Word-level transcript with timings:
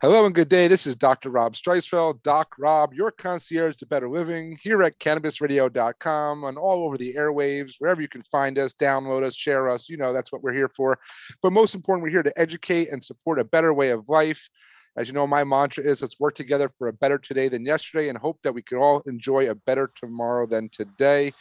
Hello 0.00 0.24
and 0.24 0.32
good 0.32 0.48
day. 0.48 0.68
This 0.68 0.86
is 0.86 0.94
Dr. 0.94 1.28
Rob 1.28 1.54
Streisfeld, 1.54 2.22
Doc 2.22 2.54
Rob, 2.56 2.94
your 2.94 3.10
concierge 3.10 3.74
to 3.78 3.86
better 3.86 4.08
living 4.08 4.56
here 4.62 4.80
at 4.84 4.96
cannabisradio.com 5.00 6.44
and 6.44 6.56
all 6.56 6.84
over 6.84 6.96
the 6.96 7.14
airwaves, 7.14 7.72
wherever 7.80 8.00
you 8.00 8.06
can 8.06 8.22
find 8.30 8.60
us, 8.60 8.74
download 8.74 9.24
us, 9.24 9.34
share 9.34 9.68
us. 9.68 9.88
You 9.88 9.96
know, 9.96 10.12
that's 10.12 10.30
what 10.30 10.40
we're 10.40 10.52
here 10.52 10.70
for. 10.76 11.00
But 11.42 11.52
most 11.52 11.74
important, 11.74 12.04
we're 12.04 12.10
here 12.10 12.22
to 12.22 12.38
educate 12.38 12.90
and 12.90 13.04
support 13.04 13.40
a 13.40 13.44
better 13.44 13.74
way 13.74 13.90
of 13.90 14.08
life. 14.08 14.48
As 14.96 15.08
you 15.08 15.14
know, 15.14 15.26
my 15.26 15.42
mantra 15.42 15.82
is 15.82 16.00
let's 16.00 16.20
work 16.20 16.36
together 16.36 16.70
for 16.78 16.86
a 16.86 16.92
better 16.92 17.18
today 17.18 17.48
than 17.48 17.66
yesterday 17.66 18.08
and 18.08 18.16
hope 18.16 18.38
that 18.44 18.54
we 18.54 18.62
can 18.62 18.78
all 18.78 19.02
enjoy 19.06 19.50
a 19.50 19.56
better 19.56 19.90
tomorrow 19.96 20.46
than 20.46 20.68
today. 20.68 21.32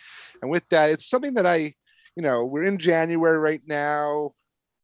And 0.42 0.50
with 0.50 0.64
that, 0.72 0.90
it's 0.90 1.08
something 1.08 1.36
that 1.36 1.46
I, 1.46 1.76
you 2.16 2.24
know, 2.24 2.44
we're 2.44 2.64
in 2.64 2.80
January 2.80 3.38
right 3.38 3.62
now 3.68 4.32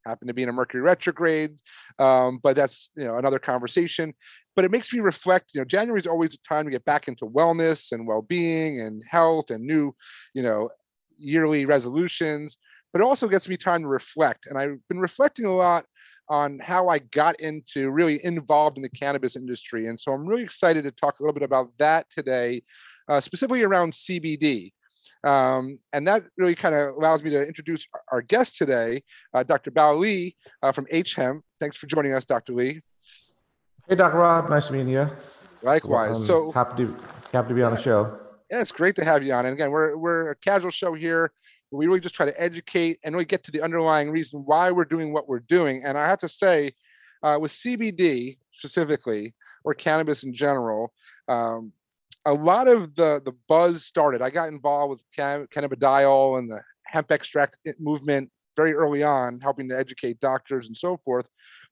happen 0.06 0.28
to 0.28 0.34
be 0.34 0.42
in 0.42 0.48
a 0.48 0.52
Mercury 0.52 0.82
retrograde, 0.82 1.56
um, 1.98 2.38
but 2.42 2.56
that's 2.56 2.90
you 2.96 3.04
know 3.04 3.18
another 3.18 3.38
conversation. 3.38 4.14
But 4.56 4.64
it 4.64 4.70
makes 4.70 4.92
me 4.92 5.00
reflect. 5.00 5.50
You 5.54 5.60
know, 5.60 5.64
January 5.64 6.00
is 6.00 6.06
always 6.06 6.34
a 6.34 6.48
time 6.48 6.64
to 6.64 6.70
get 6.70 6.84
back 6.84 7.08
into 7.08 7.26
wellness 7.26 7.92
and 7.92 8.06
well-being 8.06 8.80
and 8.80 9.02
health 9.08 9.50
and 9.50 9.64
new, 9.64 9.94
you 10.32 10.42
know, 10.42 10.70
yearly 11.16 11.66
resolutions. 11.66 12.56
But 12.92 13.00
it 13.00 13.04
also 13.04 13.26
gets 13.26 13.48
me 13.48 13.56
time 13.56 13.82
to 13.82 13.88
reflect, 13.88 14.46
and 14.46 14.56
I've 14.56 14.78
been 14.88 15.00
reflecting 15.00 15.46
a 15.46 15.54
lot 15.54 15.84
on 16.28 16.58
how 16.58 16.88
I 16.88 16.98
got 16.98 17.38
into 17.40 17.90
really 17.90 18.24
involved 18.24 18.76
in 18.76 18.82
the 18.82 18.88
cannabis 18.88 19.36
industry. 19.36 19.88
And 19.88 19.98
so 19.98 20.12
I'm 20.12 20.26
really 20.26 20.42
excited 20.42 20.84
to 20.84 20.90
talk 20.90 21.18
a 21.18 21.22
little 21.22 21.34
bit 21.34 21.42
about 21.42 21.70
that 21.78 22.06
today, 22.10 22.62
uh, 23.08 23.20
specifically 23.20 23.62
around 23.62 23.92
CBD. 23.92 24.72
Um, 25.24 25.78
and 25.92 26.06
that 26.06 26.24
really 26.36 26.54
kind 26.54 26.74
of 26.74 26.96
allows 26.96 27.22
me 27.22 27.30
to 27.30 27.46
introduce 27.46 27.86
our 28.12 28.20
guest 28.20 28.58
today, 28.58 29.02
uh, 29.32 29.42
Dr. 29.42 29.70
Bao 29.70 29.98
Le 29.98 30.32
uh, 30.62 30.70
from 30.70 30.86
H 30.90 31.14
Hemp. 31.14 31.42
Thanks 31.60 31.76
for 31.76 31.86
joining 31.86 32.12
us, 32.12 32.24
Dr. 32.24 32.52
Le. 32.52 32.64
Hey, 33.88 33.96
Dr. 33.96 34.18
Rob. 34.18 34.50
Nice 34.50 34.68
to 34.68 34.74
meet 34.74 34.90
you. 34.90 35.08
Likewise. 35.62 36.16
Um, 36.16 36.26
so 36.26 36.52
happy 36.52 36.84
to 36.84 36.94
happy 37.32 37.48
to 37.48 37.54
be 37.54 37.62
on 37.62 37.74
the 37.74 37.80
show. 37.80 38.18
Yeah, 38.50 38.60
it's 38.60 38.72
great 38.72 38.96
to 38.96 39.04
have 39.04 39.22
you 39.22 39.32
on. 39.32 39.46
And 39.46 39.54
again, 39.54 39.70
we're 39.70 39.96
we're 39.96 40.30
a 40.30 40.36
casual 40.36 40.70
show 40.70 40.92
here. 40.92 41.32
We 41.70 41.86
really 41.86 42.00
just 42.00 42.14
try 42.14 42.26
to 42.26 42.40
educate 42.40 43.00
and 43.02 43.14
really 43.14 43.24
get 43.24 43.42
to 43.44 43.50
the 43.50 43.62
underlying 43.62 44.10
reason 44.10 44.42
why 44.44 44.70
we're 44.70 44.84
doing 44.84 45.12
what 45.12 45.28
we're 45.28 45.40
doing. 45.40 45.82
And 45.84 45.98
I 45.98 46.06
have 46.06 46.20
to 46.20 46.28
say, 46.28 46.72
uh, 47.22 47.38
with 47.40 47.50
CBD 47.50 48.36
specifically, 48.52 49.34
or 49.64 49.74
cannabis 49.74 50.22
in 50.22 50.34
general, 50.34 50.92
um, 51.28 51.72
a 52.26 52.32
lot 52.32 52.68
of 52.68 52.94
the 52.94 53.20
the 53.24 53.32
buzz 53.48 53.84
started. 53.84 54.22
I 54.22 54.30
got 54.30 54.48
involved 54.48 54.90
with 54.90 55.00
can, 55.14 55.46
cannabidiol 55.54 56.38
and 56.38 56.50
the 56.50 56.60
hemp 56.86 57.10
extract 57.10 57.56
movement 57.78 58.30
very 58.56 58.74
early 58.74 59.02
on, 59.02 59.40
helping 59.40 59.68
to 59.68 59.78
educate 59.78 60.20
doctors 60.20 60.66
and 60.66 60.76
so 60.76 60.98
forth. 61.04 61.26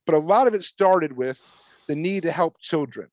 But 0.04 0.14
a 0.14 0.18
lot 0.18 0.46
of 0.46 0.54
it 0.54 0.64
started 0.64 1.16
with 1.16 1.38
the 1.86 1.94
need 1.94 2.24
to 2.24 2.32
help 2.32 2.56
children. 2.60 3.08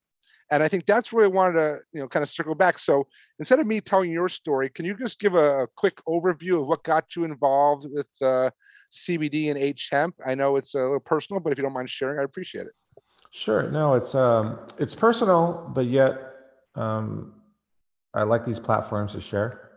And 0.51 0.63
I 0.63 0.67
think 0.67 0.87
that's 0.87 1.13
where 1.13 1.25
I 1.25 1.27
wanted 1.27 1.53
to, 1.53 1.79
you 1.93 2.01
know, 2.01 2.07
kind 2.07 2.23
of 2.23 2.29
circle 2.29 2.55
back. 2.55 2.79
So 2.79 3.05
instead 3.37 3.59
of 3.59 3.67
me 3.67 3.81
telling 3.81 4.11
your 4.11 4.29
story, 4.29 4.69
can 4.69 4.83
you 4.83 4.95
just 4.95 5.19
give 5.19 5.35
a, 5.35 5.63
a 5.63 5.67
quick 5.75 6.01
overview 6.07 6.61
of 6.61 6.67
what 6.67 6.83
got 6.83 7.15
you 7.15 7.23
involved 7.23 7.85
with 7.87 8.07
uh, 8.21 8.49
CBD 8.91 9.49
and 9.49 9.59
H 9.59 9.89
hemp? 9.91 10.15
I 10.25 10.33
know 10.33 10.55
it's 10.55 10.73
a 10.73 10.79
little 10.79 10.99
personal, 10.99 11.39
but 11.39 11.51
if 11.51 11.59
you 11.59 11.63
don't 11.63 11.73
mind 11.73 11.91
sharing, 11.91 12.19
I 12.19 12.23
appreciate 12.23 12.65
it. 12.65 12.73
Sure. 13.29 13.69
No, 13.69 13.93
it's 13.93 14.15
um, 14.15 14.57
it's 14.79 14.95
personal, 14.95 15.69
but 15.75 15.85
yet 15.85 16.28
um, 16.79 17.33
I 18.13 18.23
like 18.23 18.45
these 18.45 18.59
platforms 18.59 19.13
to 19.13 19.21
share. 19.21 19.69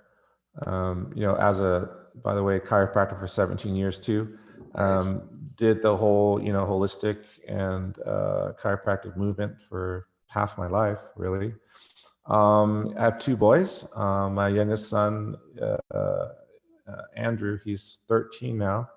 Um, 0.66 1.12
you 1.14 1.22
know, 1.22 1.34
as 1.34 1.60
a 1.60 1.90
by 2.22 2.34
the 2.34 2.42
way, 2.42 2.58
chiropractor 2.58 3.18
for 3.18 3.26
17 3.26 3.74
years 3.74 3.98
too. 3.98 4.38
Um, 4.74 5.28
did 5.56 5.82
the 5.82 5.96
whole 5.96 6.42
you 6.42 6.52
know 6.52 6.64
holistic 6.64 7.18
and 7.48 7.98
uh, 8.06 8.52
chiropractic 8.60 9.16
movement 9.16 9.56
for 9.68 10.06
half 10.28 10.56
my 10.56 10.66
life, 10.66 11.00
really. 11.16 11.54
Um, 12.26 12.94
I 12.98 13.02
have 13.02 13.18
two 13.18 13.36
boys. 13.36 13.86
Um, 13.96 14.34
my 14.34 14.48
youngest 14.48 14.88
son, 14.88 15.36
uh, 15.60 15.76
uh, 15.94 16.28
Andrew, 17.16 17.58
he's 17.64 17.98
13 18.08 18.56
now, 18.56 18.88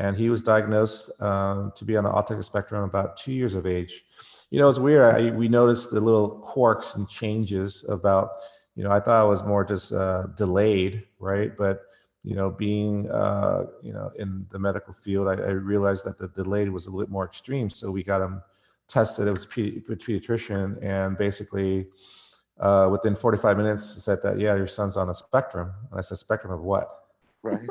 and 0.00 0.16
he 0.16 0.30
was 0.30 0.42
diagnosed 0.42 1.20
um, 1.20 1.72
to 1.76 1.84
be 1.84 1.94
on 1.96 2.04
the 2.04 2.10
autism 2.10 2.42
spectrum 2.42 2.82
about 2.82 3.18
two 3.18 3.32
years 3.32 3.54
of 3.54 3.66
age. 3.66 4.04
You 4.50 4.58
know, 4.58 4.68
it's 4.68 4.78
weird. 4.78 5.14
I, 5.14 5.30
we 5.30 5.46
noticed 5.46 5.90
the 5.90 6.00
little 6.00 6.30
quirks 6.40 6.96
and 6.96 7.08
changes 7.08 7.84
about. 7.88 8.30
You 8.76 8.84
know, 8.84 8.90
I 8.90 8.98
thought 8.98 9.24
it 9.24 9.28
was 9.28 9.44
more 9.44 9.62
just 9.62 9.92
uh, 9.92 10.28
delayed, 10.36 11.04
right? 11.18 11.54
But 11.54 11.82
you 12.24 12.34
know, 12.34 12.50
being 12.50 13.10
uh, 13.10 13.66
you 13.82 13.92
know 13.92 14.10
in 14.18 14.46
the 14.50 14.58
medical 14.58 14.94
field, 14.94 15.28
I, 15.28 15.32
I, 15.32 15.50
realized 15.50 16.06
that 16.06 16.18
the 16.18 16.28
delay 16.28 16.68
was 16.68 16.86
a 16.86 16.90
little 16.90 17.12
more 17.12 17.26
extreme. 17.26 17.68
So 17.68 17.90
we 17.90 18.02
got 18.02 18.22
him 18.22 18.42
tested. 18.88 19.28
It 19.28 19.32
was 19.32 19.46
pedi- 19.46 19.84
pediatrician, 19.84 20.82
and 20.82 21.18
basically 21.18 21.88
uh, 22.58 22.88
within 22.90 23.14
45 23.14 23.56
minutes 23.58 24.02
said 24.02 24.18
that 24.22 24.38
yeah, 24.40 24.54
your 24.54 24.66
son's 24.66 24.96
on 24.96 25.10
a 25.10 25.14
spectrum. 25.14 25.72
And 25.90 25.98
I 25.98 26.00
said, 26.02 26.16
spectrum 26.16 26.52
of 26.52 26.62
what? 26.62 26.88
Right. 27.42 27.68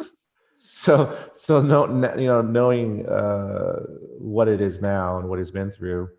so 0.86 1.18
so 1.36 1.60
no, 1.62 1.88
you 2.18 2.28
know, 2.28 2.42
knowing 2.42 3.08
uh, 3.08 3.80
what 4.18 4.48
it 4.48 4.62
is 4.62 4.82
now 4.82 5.18
and 5.18 5.30
what 5.30 5.40
he's 5.40 5.52
been 5.52 5.72
through. 5.72 6.10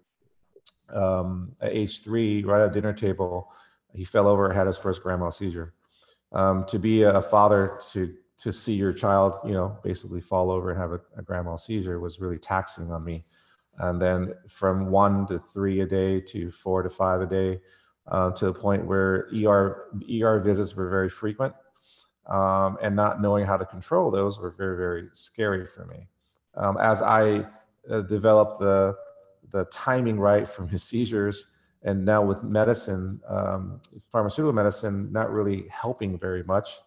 Um, 0.93 1.53
at 1.63 1.73
age 1.73 2.03
three, 2.03 2.43
right 2.43 2.63
at 2.63 2.73
dinner 2.73 2.93
table, 2.93 3.49
he 3.95 4.05
fell 4.05 4.27
over 4.27 4.47
and 4.47 4.57
had 4.57 4.67
his 4.67 4.77
first 4.77 5.03
grand 5.03 5.21
mal 5.21 5.31
seizure. 5.31 5.75
Um, 6.33 6.65
to 6.67 6.79
be 6.79 7.03
a 7.03 7.23
father 7.23 7.79
to 7.93 8.15
to 8.39 8.53
see 8.53 8.75
your 8.75 8.93
child, 8.93 9.35
you 9.45 9.53
know, 9.53 9.79
basically 9.85 10.21
fall 10.21 10.51
over 10.51 10.71
and 10.71 10.81
have 10.81 10.93
a, 10.93 11.53
a 11.53 11.59
seizure 11.59 12.01
was 12.01 12.21
really 12.21 12.39
taxing 12.39 12.91
on 12.91 13.05
me 13.05 13.25
and 13.81 14.01
then 14.01 14.35
from 14.47 14.91
one 14.91 15.27
to 15.27 15.39
three 15.39 15.81
a 15.81 15.87
day 15.87 16.21
to 16.21 16.51
four 16.51 16.83
to 16.83 16.91
five 16.91 17.21
a 17.23 17.27
day 17.27 17.61
uh, 18.09 18.31
to 18.33 18.47
the 18.47 18.53
point 18.53 18.85
where 18.85 19.29
ER 19.35 19.87
ER 20.11 20.41
visits 20.41 20.77
were 20.77 20.89
very 20.89 21.09
frequent, 21.09 21.55
um, 22.27 22.79
and 22.83 22.95
not 22.95 23.21
knowing 23.21 23.47
how 23.47 23.57
to 23.57 23.65
control 23.65 24.11
those 24.11 24.39
were 24.39 24.51
very 24.51 24.77
very 24.77 25.09
scary 25.13 25.67
for 25.67 25.87
me. 25.87 26.09
Um, 26.55 26.77
as 26.79 27.03
I 27.03 27.47
uh, 27.91 28.01
developed 28.03 28.61
the 28.61 28.97
the 29.51 29.65
timing 29.67 30.19
right 30.19 30.49
from 30.49 30.69
his 30.69 30.83
seizures, 30.83 31.47
and 31.83 32.05
now 32.05 32.23
with 32.23 32.43
medicine, 32.43 33.21
um, 33.29 33.81
pharmaceutical 34.13 34.53
medicine 34.53 35.11
not 35.13 35.33
really 35.33 35.67
helping 35.69 36.19
very 36.19 36.45
much, 36.45 36.79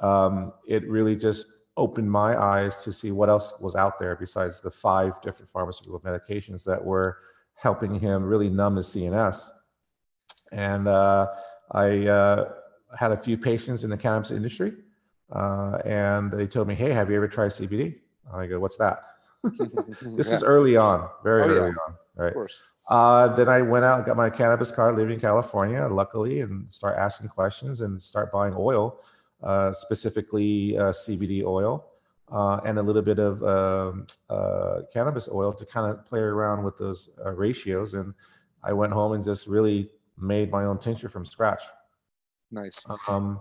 um, 0.00 0.52
it 0.66 0.88
really 0.88 1.16
just 1.16 1.46
opened 1.76 2.10
my 2.10 2.40
eyes 2.40 2.84
to 2.84 2.92
see 2.92 3.10
what 3.10 3.28
else 3.28 3.60
was 3.60 3.74
out 3.74 3.98
there 3.98 4.14
besides 4.14 4.60
the 4.60 4.70
five 4.70 5.20
different 5.22 5.50
pharmaceutical 5.50 6.00
medications 6.00 6.62
that 6.64 6.82
were 6.84 7.18
helping 7.54 7.98
him 7.98 8.22
really 8.22 8.48
numb 8.48 8.76
his 8.76 8.86
CNS. 8.86 9.48
And 10.52 10.86
uh, 10.86 11.28
I 11.72 12.06
uh, 12.06 12.52
had 12.98 13.12
a 13.12 13.16
few 13.16 13.36
patients 13.36 13.84
in 13.84 13.90
the 13.90 13.96
cannabis 13.96 14.30
industry, 14.30 14.72
uh, 15.32 15.78
and 15.84 16.32
they 16.32 16.46
told 16.46 16.68
me, 16.68 16.74
"Hey, 16.74 16.90
have 16.90 17.10
you 17.10 17.16
ever 17.16 17.28
tried 17.28 17.48
CBD?" 17.48 18.00
I 18.32 18.46
go, 18.46 18.58
"What's 18.60 18.76
that?" 18.76 19.02
this 19.42 20.28
yeah. 20.28 20.34
is 20.34 20.42
early 20.42 20.76
on, 20.76 21.08
very 21.22 21.42
oh, 21.42 21.46
early 21.46 21.56
yeah. 21.56 21.86
on, 21.86 21.94
right? 22.16 22.34
Uh, 22.88 23.34
then 23.34 23.48
I 23.48 23.62
went 23.62 23.84
out, 23.84 24.04
got 24.04 24.16
my 24.16 24.30
cannabis 24.30 24.70
card, 24.70 24.96
living 24.96 25.14
in 25.14 25.20
California, 25.20 25.86
luckily, 25.86 26.40
and 26.40 26.70
start 26.70 26.98
asking 26.98 27.28
questions 27.28 27.80
and 27.80 28.00
start 28.00 28.30
buying 28.30 28.54
oil 28.56 29.00
uh, 29.44 29.72
specifically 29.72 30.76
uh, 30.78 30.90
CBD 30.90 31.44
oil, 31.44 31.86
uh, 32.32 32.60
and 32.64 32.78
a 32.78 32.82
little 32.82 33.02
bit 33.02 33.18
of 33.18 33.42
um, 33.44 34.06
uh, 34.30 34.80
cannabis 34.92 35.28
oil 35.30 35.52
to 35.52 35.66
kind 35.66 35.90
of 35.90 36.04
play 36.06 36.20
around 36.20 36.64
with 36.64 36.78
those 36.78 37.10
uh, 37.24 37.30
ratios. 37.32 37.94
And 37.94 38.14
I 38.62 38.72
went 38.72 38.92
home 38.92 39.12
and 39.12 39.22
just 39.22 39.46
really 39.46 39.90
made 40.18 40.50
my 40.50 40.64
own 40.64 40.78
tincture 40.78 41.08
from 41.08 41.24
scratch. 41.26 41.62
Nice. 42.50 42.80
Um, 43.08 43.40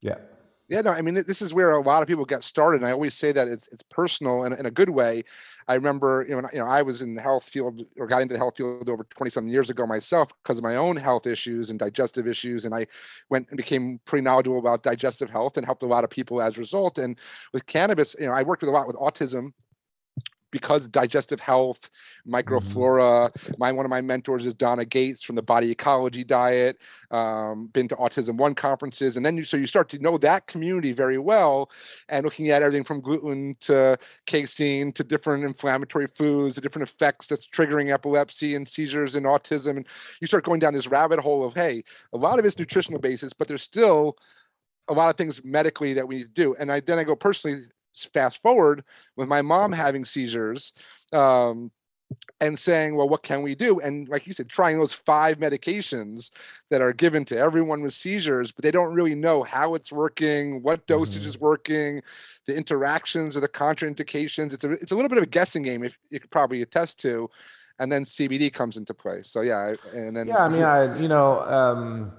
yeah. 0.00 0.16
Yeah 0.68 0.80
no 0.80 0.90
i 0.90 1.02
mean 1.02 1.14
this 1.14 1.42
is 1.42 1.52
where 1.52 1.72
a 1.72 1.82
lot 1.82 2.00
of 2.02 2.08
people 2.08 2.24
get 2.24 2.42
started 2.42 2.80
and 2.80 2.88
i 2.88 2.92
always 2.92 3.12
say 3.12 3.30
that 3.30 3.46
it's 3.46 3.68
it's 3.72 3.84
personal 3.90 4.44
and 4.44 4.54
in 4.54 4.64
a 4.64 4.70
good 4.70 4.88
way. 4.88 5.22
I 5.68 5.74
remember 5.74 6.24
you 6.26 6.40
know, 6.40 6.48
you 6.50 6.60
know 6.60 6.66
i 6.66 6.80
was 6.80 7.02
in 7.02 7.14
the 7.14 7.20
health 7.20 7.44
field 7.44 7.82
or 7.98 8.06
got 8.06 8.22
into 8.22 8.32
the 8.32 8.38
health 8.38 8.56
field 8.56 8.88
over 8.88 9.04
20 9.04 9.30
something 9.30 9.52
years 9.52 9.68
ago 9.68 9.86
myself 9.86 10.28
because 10.42 10.56
of 10.56 10.64
my 10.64 10.76
own 10.76 10.96
health 10.96 11.26
issues 11.26 11.68
and 11.68 11.78
digestive 11.78 12.26
issues 12.26 12.64
and 12.64 12.74
i 12.74 12.86
went 13.28 13.48
and 13.50 13.58
became 13.58 14.00
pretty 14.06 14.22
knowledgeable 14.22 14.58
about 14.58 14.82
digestive 14.82 15.28
health 15.28 15.58
and 15.58 15.66
helped 15.66 15.82
a 15.82 15.86
lot 15.86 16.04
of 16.04 16.10
people 16.10 16.40
as 16.40 16.56
a 16.56 16.60
result. 16.60 16.96
And 16.96 17.18
with 17.52 17.66
cannabis 17.66 18.16
you 18.18 18.26
know 18.26 18.32
i 18.32 18.42
worked 18.42 18.62
with 18.62 18.70
a 18.70 18.72
lot 18.72 18.86
with 18.86 18.96
autism 18.96 19.52
because 20.52 20.86
digestive 20.86 21.40
health, 21.40 21.90
microflora. 22.28 23.32
Mm-hmm. 23.32 23.52
My 23.58 23.72
one 23.72 23.84
of 23.84 23.90
my 23.90 24.00
mentors 24.00 24.46
is 24.46 24.54
Donna 24.54 24.84
Gates 24.84 25.24
from 25.24 25.34
the 25.34 25.42
Body 25.42 25.72
Ecology 25.72 26.22
Diet. 26.22 26.78
Um, 27.10 27.66
been 27.72 27.88
to 27.88 27.96
Autism 27.96 28.36
One 28.36 28.54
conferences, 28.54 29.16
and 29.16 29.26
then 29.26 29.36
you 29.36 29.42
so 29.42 29.56
you 29.56 29.66
start 29.66 29.88
to 29.88 29.98
know 29.98 30.16
that 30.18 30.46
community 30.46 30.92
very 30.92 31.18
well, 31.18 31.70
and 32.08 32.24
looking 32.24 32.50
at 32.50 32.62
everything 32.62 32.84
from 32.84 33.00
gluten 33.00 33.56
to 33.62 33.98
casein 34.26 34.92
to 34.92 35.02
different 35.02 35.44
inflammatory 35.44 36.06
foods, 36.14 36.54
the 36.54 36.60
different 36.60 36.88
effects 36.88 37.26
that's 37.26 37.48
triggering 37.48 37.92
epilepsy 37.92 38.54
and 38.54 38.68
seizures 38.68 39.16
and 39.16 39.26
autism, 39.26 39.78
and 39.78 39.86
you 40.20 40.26
start 40.28 40.44
going 40.44 40.60
down 40.60 40.74
this 40.74 40.86
rabbit 40.86 41.18
hole 41.18 41.44
of 41.44 41.54
hey, 41.54 41.82
a 42.12 42.16
lot 42.16 42.38
of 42.38 42.44
it's 42.44 42.58
nutritional 42.58 43.00
basis, 43.00 43.32
but 43.32 43.48
there's 43.48 43.62
still 43.62 44.16
a 44.88 44.92
lot 44.92 45.08
of 45.08 45.16
things 45.16 45.40
medically 45.44 45.94
that 45.94 46.06
we 46.06 46.16
need 46.16 46.34
to 46.34 46.42
do. 46.42 46.54
And 46.58 46.70
I 46.70 46.80
then 46.80 46.98
I 46.98 47.04
go 47.04 47.16
personally 47.16 47.64
fast 48.12 48.40
forward 48.42 48.84
with 49.16 49.28
my 49.28 49.42
mom 49.42 49.72
having 49.72 50.04
seizures 50.04 50.72
um, 51.12 51.70
and 52.40 52.58
saying, 52.58 52.96
well, 52.96 53.08
what 53.08 53.22
can 53.22 53.42
we 53.42 53.54
do? 53.54 53.80
And 53.80 54.08
like 54.08 54.26
you 54.26 54.32
said, 54.32 54.48
trying 54.48 54.78
those 54.78 54.92
five 54.92 55.38
medications 55.38 56.30
that 56.70 56.82
are 56.82 56.92
given 56.92 57.24
to 57.26 57.38
everyone 57.38 57.82
with 57.82 57.94
seizures, 57.94 58.52
but 58.52 58.62
they 58.62 58.70
don't 58.70 58.92
really 58.92 59.14
know 59.14 59.42
how 59.42 59.74
it's 59.74 59.92
working, 59.92 60.62
what 60.62 60.86
dosage 60.86 61.20
mm-hmm. 61.20 61.28
is 61.28 61.38
working, 61.38 62.02
the 62.46 62.56
interactions 62.56 63.36
or 63.36 63.40
the 63.40 63.48
contraindications. 63.48 64.52
It's 64.52 64.64
a 64.64 64.72
it's 64.72 64.92
a 64.92 64.94
little 64.94 65.08
bit 65.08 65.18
of 65.18 65.24
a 65.24 65.28
guessing 65.28 65.62
game, 65.62 65.84
if 65.84 65.96
you 66.10 66.20
could 66.20 66.30
probably 66.30 66.62
attest 66.62 66.98
to. 67.00 67.30
And 67.78 67.90
then 67.90 68.04
CBD 68.04 68.52
comes 68.52 68.76
into 68.76 68.94
play. 68.94 69.22
So 69.24 69.40
yeah, 69.40 69.74
and 69.92 70.16
then 70.16 70.28
yeah, 70.28 70.44
I 70.44 70.48
mean, 70.48 70.62
I 70.62 70.98
you 70.98 71.08
know. 71.08 71.40
Um 71.42 72.12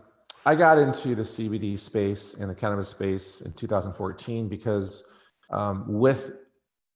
I 0.45 0.55
got 0.55 0.77
into 0.77 1.15
the 1.15 1.23
CBD 1.23 1.79
space 1.79 2.33
and 2.33 2.49
the 2.49 2.55
cannabis 2.55 2.89
space 2.89 3.41
in 3.41 3.53
2014 3.53 4.49
because 4.49 5.07
um, 5.49 5.85
with 5.87 6.33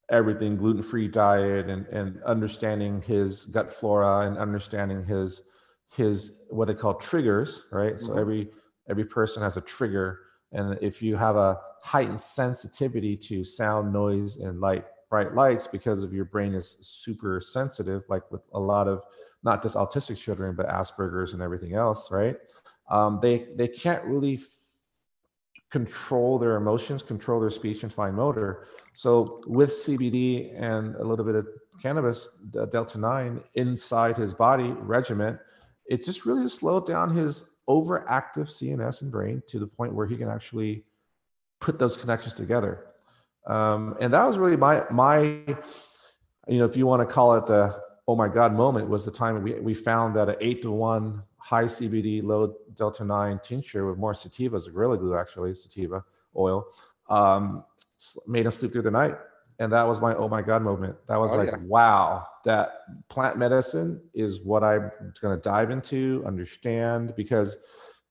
everything 0.10 0.56
gluten-free 0.56 1.08
diet 1.10 1.70
and, 1.70 1.86
and 1.88 2.22
understanding 2.24 3.02
his 3.02 3.46
gut 3.46 3.70
flora 3.70 4.28
and 4.28 4.38
understanding 4.38 5.06
his 5.06 5.50
his 5.96 6.48
what 6.50 6.68
they 6.68 6.74
call 6.74 6.94
triggers, 6.96 7.68
right? 7.72 7.96
Mm-hmm. 7.96 8.06
So 8.06 8.18
every 8.18 8.50
every 8.90 9.06
person 9.06 9.42
has 9.44 9.58
a 9.58 9.62
trigger, 9.62 10.20
and 10.52 10.78
if 10.82 11.02
you 11.02 11.16
have 11.16 11.36
a 11.36 11.60
heightened 11.84 12.20
sensitivity 12.20 13.16
to 13.16 13.44
sound, 13.44 13.94
noise, 13.94 14.38
and 14.38 14.60
light, 14.60 14.86
bright 15.10 15.34
lights 15.34 15.68
because 15.68 16.04
of 16.04 16.14
your 16.14 16.26
brain 16.26 16.54
is 16.54 16.78
super 16.82 17.40
sensitive, 17.40 18.04
like 18.10 18.30
with 18.32 18.42
a 18.54 18.60
lot 18.60 18.88
of 18.88 19.02
not 19.44 19.64
just 19.64 19.76
autistic 19.76 20.18
children 20.18 20.56
but 20.56 20.68
Asperger's 20.68 21.34
and 21.34 21.42
everything 21.42 21.74
else, 21.74 22.12
right? 22.12 22.38
um, 22.90 23.20
they 23.22 23.48
they 23.56 23.68
can't 23.68 24.04
really 24.06 24.40
control 25.72 26.40
their 26.40 26.56
emotions, 26.56 27.04
control 27.04 27.40
their 27.40 27.50
speech 27.50 27.84
and 27.84 27.92
fine 27.92 28.16
motor. 28.16 28.66
So 28.94 29.42
with 29.48 29.72
CBD 29.72 30.54
and 30.58 30.96
a 30.96 31.04
little 31.04 31.26
bit 31.26 31.36
of 31.36 31.48
cannabis, 31.82 32.40
Delta 32.72 32.98
Nine 32.98 33.44
inside 33.56 34.18
his 34.18 34.34
body 34.34 34.72
regimen, 34.80 35.40
it 35.86 36.04
just 36.04 36.26
really 36.26 36.48
slowed 36.48 36.88
down 36.88 37.16
his 37.16 37.60
overactive 37.70 38.48
CNS 38.48 39.02
and 39.02 39.12
brain 39.12 39.42
to 39.48 39.60
the 39.60 39.68
point 39.68 39.94
where 39.94 40.08
he 40.08 40.18
can 40.18 40.30
actually 40.30 40.84
put 41.60 41.80
those 41.80 41.98
connections 41.98 42.34
together. 42.34 42.86
Um, 43.46 43.96
and 44.00 44.14
that 44.14 44.26
was 44.26 44.38
really 44.38 44.58
my 44.58 44.84
my, 44.92 45.22
you 45.22 46.58
know, 46.60 46.66
if 46.66 46.76
you 46.76 46.86
want 46.86 47.08
to 47.08 47.14
call 47.14 47.36
it 47.36 47.46
the 47.46 47.78
oh 48.08 48.16
my 48.16 48.28
god 48.28 48.54
moment, 48.54 48.90
was 48.90 49.06
the 49.06 49.12
time 49.12 49.42
we 49.42 49.54
we 49.54 49.74
found 49.74 50.16
that 50.16 50.30
an 50.30 50.36
eight 50.42 50.62
to 50.64 50.72
one 50.72 51.24
high 51.48 51.64
CBD, 51.64 52.22
low 52.22 52.54
delta 52.76 53.06
9 53.06 53.40
tincture 53.42 53.88
with 53.88 53.98
more 53.98 54.14
sativa 54.14 54.54
as 54.54 54.68
a 54.68 54.70
gorilla 54.70 54.98
glue, 54.98 55.16
actually, 55.16 55.56
sativa 55.56 56.04
oil, 56.36 56.66
um, 57.10 57.64
made 58.28 58.46
him 58.46 58.52
sleep 58.52 58.74
through 58.74 58.82
the 58.82 58.92
night. 58.92 59.16
And 59.58 59.72
that 59.72 59.88
was 59.88 60.02
my 60.02 60.14
oh 60.14 60.28
my 60.28 60.42
God 60.42 60.62
moment. 60.62 60.98
That 61.08 61.16
was 61.16 61.36
oh, 61.36 61.38
like, 61.38 61.52
yeah. 61.52 61.60
wow, 61.62 62.28
that 62.44 62.82
plant 63.08 63.38
medicine 63.38 64.04
is 64.14 64.42
what 64.42 64.62
I'm 64.62 64.92
going 65.22 65.38
to 65.38 65.42
dive 65.42 65.72
into, 65.72 66.22
understand, 66.28 67.16
because, 67.16 67.58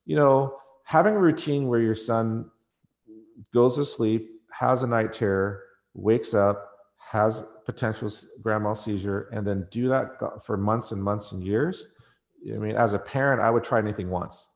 you 0.07 0.17
know, 0.17 0.57
having 0.85 1.15
a 1.15 1.21
routine 1.21 1.69
where 1.69 1.81
your 1.81 1.95
son 1.95 2.51
goes 3.53 3.77
to 3.77 3.85
sleep, 3.85 4.31
has 4.51 4.83
a 4.83 4.87
night 4.87 5.13
terror, 5.13 5.63
wakes 5.93 6.33
up, 6.33 6.71
has 6.97 7.47
potential 7.67 8.09
grand 8.43 8.65
mal 8.65 8.75
seizure, 8.75 9.29
and 9.31 9.47
then 9.47 9.69
do 9.71 9.89
that 9.89 10.43
for 10.43 10.57
months 10.57 10.91
and 10.91 11.05
months 11.05 11.33
and 11.33 11.45
years 11.45 11.89
I 12.55 12.59
mean, 12.59 12.77
as 12.77 12.93
a 12.93 12.99
parent, 12.99 13.41
I 13.41 13.51
would 13.51 13.65
try 13.65 13.79
anything 13.79 14.11
once. 14.11 14.49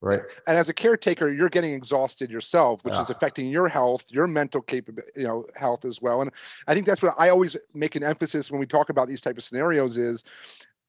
Right. 0.00 0.20
And 0.46 0.58
as 0.58 0.68
a 0.68 0.74
caretaker, 0.74 1.30
you're 1.30 1.48
getting 1.48 1.72
exhausted 1.72 2.30
yourself, 2.30 2.84
which 2.84 2.92
yeah. 2.92 3.02
is 3.02 3.08
affecting 3.08 3.48
your 3.48 3.68
health, 3.68 4.04
your 4.08 4.26
mental 4.26 4.60
capability, 4.60 5.12
you 5.16 5.26
know, 5.26 5.46
health 5.54 5.86
as 5.86 6.02
well. 6.02 6.20
And 6.20 6.30
I 6.66 6.74
think 6.74 6.84
that's 6.84 7.00
what 7.00 7.14
I 7.16 7.30
always 7.30 7.56
make 7.72 7.96
an 7.96 8.02
emphasis 8.02 8.50
when 8.50 8.60
we 8.60 8.66
talk 8.66 8.90
about 8.90 9.08
these 9.08 9.22
type 9.22 9.38
of 9.38 9.44
scenarios 9.44 9.96
is 9.96 10.22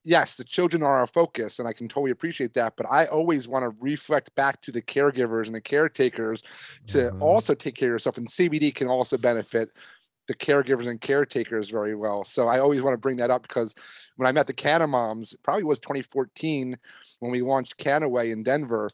yes, 0.06 0.36
the 0.36 0.44
children 0.44 0.84
are 0.84 1.00
our 1.00 1.08
focus, 1.08 1.60
and 1.60 1.68
I 1.68 1.74
can 1.74 1.90
totally 1.90 2.12
appreciate 2.12 2.54
that. 2.54 2.76
But 2.78 2.86
I 2.90 3.08
always 3.08 3.48
want 3.48 3.64
to 3.64 3.76
reflect 3.82 4.34
back 4.36 4.62
to 4.62 4.72
the 4.72 4.82
caregivers 4.82 5.48
and 5.48 5.56
the 5.56 5.62
caretakers 5.62 6.44
to 6.88 6.98
mm-hmm. 6.98 7.22
also 7.22 7.56
take 7.56 7.76
care 7.76 7.90
of 7.90 7.94
yourself. 7.94 8.18
And 8.18 8.30
CBD 8.30 8.74
can 8.74 8.88
also 8.88 9.18
benefit 9.18 9.72
the 10.28 10.34
caregivers 10.34 10.88
and 10.88 11.00
caretakers 11.00 11.70
very 11.70 11.96
well. 11.96 12.24
So 12.24 12.48
I 12.48 12.60
always 12.60 12.82
want 12.82 12.94
to 12.94 13.00
bring 13.00 13.18
that 13.18 13.32
up 13.32 13.44
because 13.44 13.74
when 14.16 14.28
I 14.28 14.32
met 14.32 14.48
the 14.48 14.54
Canna 14.54 14.88
Moms, 14.88 15.36
probably 15.44 15.64
was 15.64 15.80
2014 15.80 16.78
when 17.20 17.32
we 17.32 17.42
launched 17.42 17.78
Kannaway 17.78 18.32
in 18.32 18.44
Denver. 18.44 18.90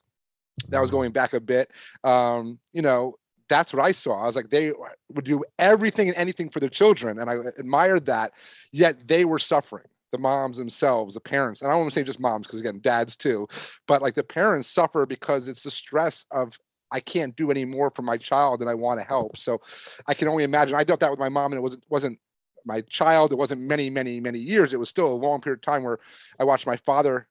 That 0.70 0.82
was 0.82 0.92
going 0.92 1.12
back 1.12 1.34
a 1.34 1.40
bit. 1.40 1.72
Um, 2.04 2.60
you 2.74 2.82
know, 2.82 3.16
that's 3.52 3.74
what 3.74 3.84
I 3.84 3.92
saw. 3.92 4.24
I 4.24 4.26
was 4.26 4.36
like, 4.36 4.50
they 4.50 4.72
would 5.10 5.26
do 5.26 5.44
everything 5.60 6.08
and 6.08 6.18
anything 6.18 6.50
for 6.50 6.60
their 6.60 6.70
children, 6.70 7.20
and 7.20 7.30
I 7.30 7.36
admired 7.58 8.06
that. 8.06 8.32
Yet 8.72 9.08
they 9.08 9.26
were 9.26 9.40
suffering. 9.40 9.86
The 10.12 10.18
moms 10.18 10.58
themselves, 10.58 11.14
the 11.14 11.22
parents, 11.22 11.62
and 11.62 11.70
I 11.70 11.74
don't 11.74 11.82
want 11.82 11.94
to 11.94 12.00
say 12.00 12.04
just 12.04 12.20
moms 12.20 12.46
because 12.46 12.60
again, 12.60 12.82
dads 12.82 13.16
too, 13.16 13.48
but 13.88 14.02
like 14.02 14.14
the 14.14 14.24
parents 14.24 14.68
suffer 14.68 15.06
because 15.06 15.48
it's 15.48 15.64
the 15.64 15.72
stress 15.72 16.26
of 16.32 16.52
I 16.92 17.00
can't 17.00 17.36
do 17.36 17.52
any 17.52 17.66
more 17.66 17.90
for 17.90 18.02
my 18.02 18.18
child 18.18 18.62
and 18.62 18.70
I 18.70 18.74
want 18.74 19.00
to 19.00 19.06
help. 19.06 19.38
So 19.38 19.62
I 20.08 20.14
can 20.14 20.28
only 20.28 20.44
imagine. 20.44 20.76
I 20.76 20.84
dealt 20.84 21.00
that 21.00 21.12
with 21.12 21.20
my 21.20 21.30
mom 21.30 21.52
and 21.52 21.58
it 21.58 21.62
wasn't 21.62 21.84
wasn't 21.90 22.20
my 22.66 22.82
child. 22.82 23.32
It 23.32 23.38
wasn't 23.38 23.62
many, 23.62 23.90
many, 23.90 24.20
many 24.20 24.40
years. 24.40 24.74
It 24.74 24.80
was 24.80 24.90
still 24.90 25.08
a 25.08 25.16
long 25.16 25.42
period 25.42 25.60
of 25.60 25.62
time 25.62 25.84
where 25.84 26.00
I 26.40 26.44
watched 26.44 26.68
my 26.68 26.78
father 26.78 27.28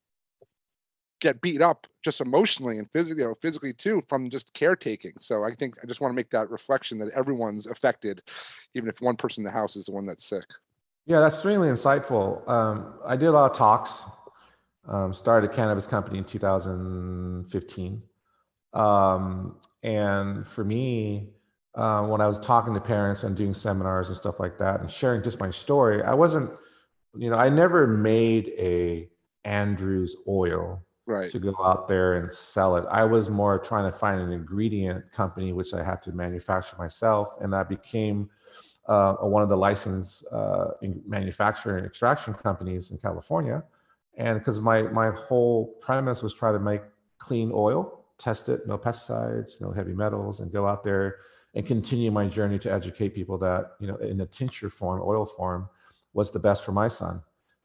get 1.21 1.41
beat 1.43 1.61
up 1.61 1.87
just 2.03 2.21
emotionally 2.23 2.79
and 2.79 2.91
physically, 2.93 3.23
you 3.23 3.29
know, 3.29 3.37
physically 3.43 3.75
too, 3.75 4.03
from 4.09 4.31
just 4.31 4.53
caretaking. 4.55 5.12
So 5.21 5.45
I 5.45 5.55
think 5.55 5.77
I 5.83 5.87
just 5.87 6.01
want 6.01 6.13
to 6.13 6.17
make 6.17 6.31
that 6.31 6.51
reflection 6.51 6.99
that 7.01 7.11
everyone's 7.11 7.67
affected, 7.67 8.23
even 8.75 8.89
if 8.89 9.01
one 9.01 9.17
person 9.17 9.43
in 9.43 9.45
the 9.45 9.51
house 9.51 9.77
is 9.77 9.85
the 9.85 9.93
one 9.93 10.06
that's 10.06 10.27
sick. 10.27 10.45
Yeah, 11.06 11.21
that's 11.21 11.35
extremely 11.35 11.69
insightful. 11.69 12.49
Um, 12.49 12.95
I 13.05 13.17
did 13.17 13.27
a 13.27 13.32
lot 13.32 13.51
of 13.51 13.56
talks. 13.56 14.03
Um, 14.89 15.13
started 15.13 15.51
a 15.51 15.55
cannabis 15.55 15.87
company 15.87 16.19
in 16.19 16.25
2015 16.25 18.03
um, 18.72 19.56
and 19.82 20.46
for 20.46 20.65
me, 20.65 21.31
uh, 21.74 22.03
when 22.06 22.20
I 22.20 22.27
was 22.27 22.41
talking 22.41 22.74
to 22.74 22.81
parents 22.81 23.22
and 23.22 23.36
doing 23.36 23.55
seminars 23.55 24.08
and 24.08 24.17
stuff 24.17 24.41
like 24.41 24.58
that 24.58 24.81
and 24.81 24.91
sharing 24.91 25.22
just 25.22 25.41
my 25.41 25.50
story, 25.50 26.03
I 26.03 26.15
wasn't, 26.15 26.50
you 27.17 27.31
know, 27.31 27.36
I 27.36 27.48
never 27.48 27.86
made 27.86 28.53
a 28.58 29.08
Andrews 29.44 30.17
oil 30.29 30.84
right. 31.06 31.31
to 31.31 31.39
go 31.39 31.55
out 31.65 31.89
there 31.89 32.15
and 32.15 32.32
sell 32.32 32.77
it. 32.77 32.84
I 32.91 33.05
was 33.05 33.31
more 33.31 33.58
trying 33.58 33.91
to 33.91 33.96
find 33.96 34.20
an 34.20 34.32
ingredient 34.32 35.10
company 35.12 35.53
which 35.53 35.72
I 35.74 35.82
had 35.82 36.03
to 36.03 36.12
manufacture 36.12 36.77
myself, 36.77 37.29
and 37.41 37.53
that 37.53 37.69
became 37.69 38.29
uh, 38.86 39.15
one 39.17 39.43
of 39.43 39.48
the 39.48 39.56
licensed 39.56 40.27
uh, 40.32 40.69
manufacturing 41.06 41.79
and 41.79 41.86
extraction 41.86 42.34
companies 42.34 42.91
in 42.91 42.98
California. 42.98 43.62
And 44.17 44.39
because 44.39 44.60
my 44.60 44.82
my 44.82 45.10
whole 45.10 45.77
premise 45.81 46.22
was 46.22 46.34
try 46.34 46.53
to 46.53 46.58
make 46.58 46.82
clean 47.19 47.53
oil 47.55 48.00
test 48.20 48.48
it, 48.48 48.67
no 48.67 48.79
pesticides, 48.79 49.60
no 49.60 49.72
heavy 49.72 49.94
metals, 49.94 50.41
and 50.41 50.53
go 50.53 50.67
out 50.67 50.84
there 50.84 51.17
and 51.55 51.67
continue 51.67 52.10
my 52.10 52.27
journey 52.27 52.58
to 52.60 52.72
educate 52.72 53.15
people 53.15 53.39
that, 53.39 53.72
you 53.81 53.89
know, 53.89 53.96
in 53.96 54.19
the 54.19 54.27
tincture 54.27 54.69
form, 54.69 55.00
oil 55.03 55.27
form, 55.27 55.69
was 56.12 56.31
the 56.31 56.39
best 56.39 56.65
for 56.65 56.72
my 56.72 56.86
son. 56.86 57.22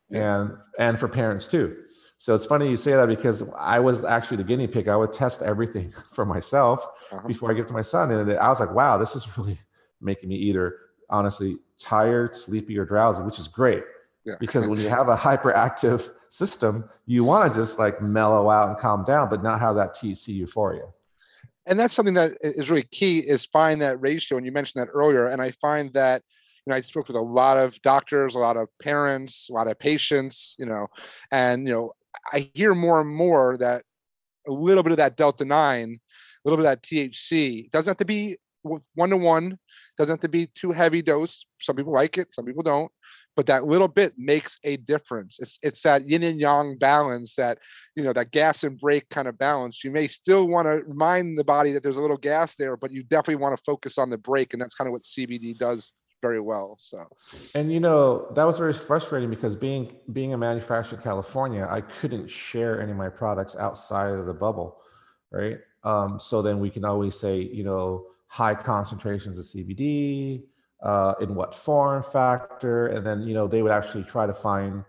Yeah. 0.09 0.41
And 0.41 0.57
and 0.79 1.00
for 1.00 1.07
parents 1.07 1.47
too. 1.47 1.75
So 2.17 2.33
it's 2.33 2.45
funny 2.45 2.69
you 2.69 2.77
say 2.77 2.91
that 2.91 3.07
because 3.07 3.51
I 3.57 3.79
was 3.79 4.05
actually 4.05 4.38
the 4.38 4.43
guinea 4.43 4.67
pig. 4.67 4.88
I 4.88 4.95
would 4.95 5.12
test 5.12 5.41
everything 5.41 5.93
for 6.12 6.25
myself 6.25 6.88
uh-huh. 7.12 7.27
before 7.27 7.51
I 7.51 7.53
give 7.53 7.65
it 7.65 7.67
to 7.67 7.74
my 7.74 7.81
son. 7.81 8.12
And 8.12 8.31
I 8.31 8.50
was 8.50 8.59
like, 8.59 8.74
wow, 8.74 8.97
this 8.97 9.15
is 9.15 9.38
really 9.38 9.59
making 10.01 10.29
me 10.29 10.35
either 10.35 10.77
honestly 11.09 11.57
tired, 11.79 12.35
sleepy, 12.35 12.77
or 12.77 12.85
drowsy, 12.85 13.21
which 13.24 13.39
is 13.39 13.47
great. 13.47 13.83
Yeah. 14.25 14.36
Because 14.39 14.67
when 14.67 14.79
you 14.79 14.89
have 14.89 15.08
a 15.08 15.15
hyperactive 15.15 16.10
system, 16.29 16.89
you 17.05 17.24
want 17.24 17.51
to 17.51 17.60
just 17.60 17.77
like 17.77 18.01
mellow 18.01 18.50
out 18.50 18.70
and 18.70 18.77
calm 18.77 19.05
down, 19.05 19.29
but 19.29 19.44
not 19.44 19.60
have 19.60 19.75
that 19.75 19.96
THC 19.96 20.29
euphoria. 20.29 20.86
And 21.67 21.79
that's 21.79 21.94
something 21.94 22.15
that 22.15 22.38
is 22.41 22.70
really 22.70 22.84
key 22.84 23.20
is 23.20 23.46
find 23.46 23.82
that 23.82 24.01
ratio. 24.01 24.38
And 24.38 24.46
you 24.46 24.51
mentioned 24.51 24.82
that 24.82 24.91
earlier. 24.91 25.27
And 25.27 25.41
I 25.41 25.51
find 25.51 25.94
that, 25.94 26.24
you 26.65 26.72
know, 26.72 26.77
I 26.77 26.82
spoke 26.82 27.08
with 27.08 27.17
a 27.17 27.22
lot 27.22 27.58
of 27.58 27.79
doctors, 27.84 28.36
a 28.36 28.39
lot 28.39 28.58
of 28.58 28.67
parents, 28.82 29.48
a 29.50 29.53
lot 29.53 29.67
of 29.67 29.77
patients, 29.77 30.55
you 30.58 30.65
know, 30.65 30.88
and, 31.32 31.67
you 31.67 31.74
know, 31.74 31.94
I 32.34 32.50
hear 32.53 32.74
more 32.74 33.01
and 33.01 33.10
more 33.10 33.58
that 33.58 33.84
a 34.48 34.51
little 34.51 34.84
bit 34.84 34.91
of 34.91 34.98
that 34.98 35.17
Delta 35.17 35.46
9, 35.46 35.89
a 35.94 36.50
little 36.50 36.58
bit 36.58 36.67
of 36.67 36.72
that 36.72 36.84
THC 36.84 37.72
doesn't 37.72 37.89
have 37.89 37.98
to 37.98 38.05
be 38.05 38.38
one 38.63 39.10
to 39.12 39.17
one, 39.17 39.60
doesn't 39.98 40.13
have 40.13 40.22
to 40.22 40.29
be 40.29 40.48
too 40.55 40.72
heavy 40.72 41.03
dose. 41.03 41.46
Some 41.62 41.75
people 41.75 41.94
like 41.94 42.17
it, 42.17 42.34
some 42.34 42.46
people 42.46 42.63
don't 42.63 42.91
but 43.36 43.48
that 43.48 43.65
little 43.65 43.88
bit 43.88 44.13
makes 44.18 44.58
a 44.63 44.77
difference. 44.77 45.38
It's 45.39 45.60
it's 45.62 45.82
that 45.82 46.08
yin 46.08 46.24
and 46.24 46.39
yang 46.39 46.77
balance 46.77 47.36
that 47.36 47.60
you 47.96 48.04
know 48.04 48.13
that 48.13 48.32
gas 48.32 48.63
and 48.63 48.80
brake 48.80 49.10
kind 49.10 49.27
of 49.27 49.38
balance. 49.38 49.84
You 49.84 49.92
may 49.92 50.08
still 50.08 50.48
want 50.48 50.68
to 50.68 50.84
remind 50.88 51.38
the 51.38 51.44
body 51.44 51.72
that 51.74 51.84
there's 51.84 51.98
a 51.98 52.01
little 52.01 52.18
gas 52.18 52.56
there, 52.58 52.77
but 52.77 52.92
you 52.92 53.04
definitely 53.04 53.36
want 53.36 53.58
to 53.58 53.63
focus 53.65 53.98
on 53.98 54.10
the 54.10 54.18
brake, 54.18 54.54
and 54.54 54.62
that's 54.62 54.75
kind 54.75 54.88
of 54.88 54.94
what 54.94 55.04
CBD 55.04 55.58
does 55.58 55.94
very 56.22 56.39
well. 56.39 56.77
So, 56.80 57.06
and 57.54 57.72
you 57.72 57.80
know 57.80 58.32
that 58.36 58.46
was 58.46 58.58
very 58.58 58.74
frustrating 58.74 59.30
because 59.30 59.56
being 59.56 59.96
being 60.13 60.34
a 60.34 60.38
manufacturer 60.38 60.98
in 60.98 61.04
California, 61.04 61.68
I 61.70 61.82
couldn't 61.82 62.30
share 62.30 62.82
any 62.82 62.92
of 62.92 62.98
my 62.98 63.10
products 63.10 63.58
outside 63.58 64.13
of 64.13 64.25
the 64.25 64.34
bubble, 64.34 64.77
right? 65.32 65.60
Um, 65.84 66.20
so 66.20 66.42
then 66.42 66.60
we 66.60 66.70
can 66.70 66.84
always 66.84 67.20
say, 67.20 67.42
you 67.42 67.63
know, 67.63 68.08
high 68.27 68.56
concentrations 68.56 69.38
of 69.38 69.46
CBD, 69.46 70.44
uh, 70.82 71.15
in 71.22 71.36
what 71.36 71.53
form 71.53 72.03
factor, 72.03 72.88
and 72.88 73.05
then 73.05 73.24
you 73.24 73.34
know 73.34 73.48
they 73.48 73.62
would 73.62 73.72
actually 73.72 74.03
try 74.03 74.25
to 74.25 74.34
find 74.34 74.84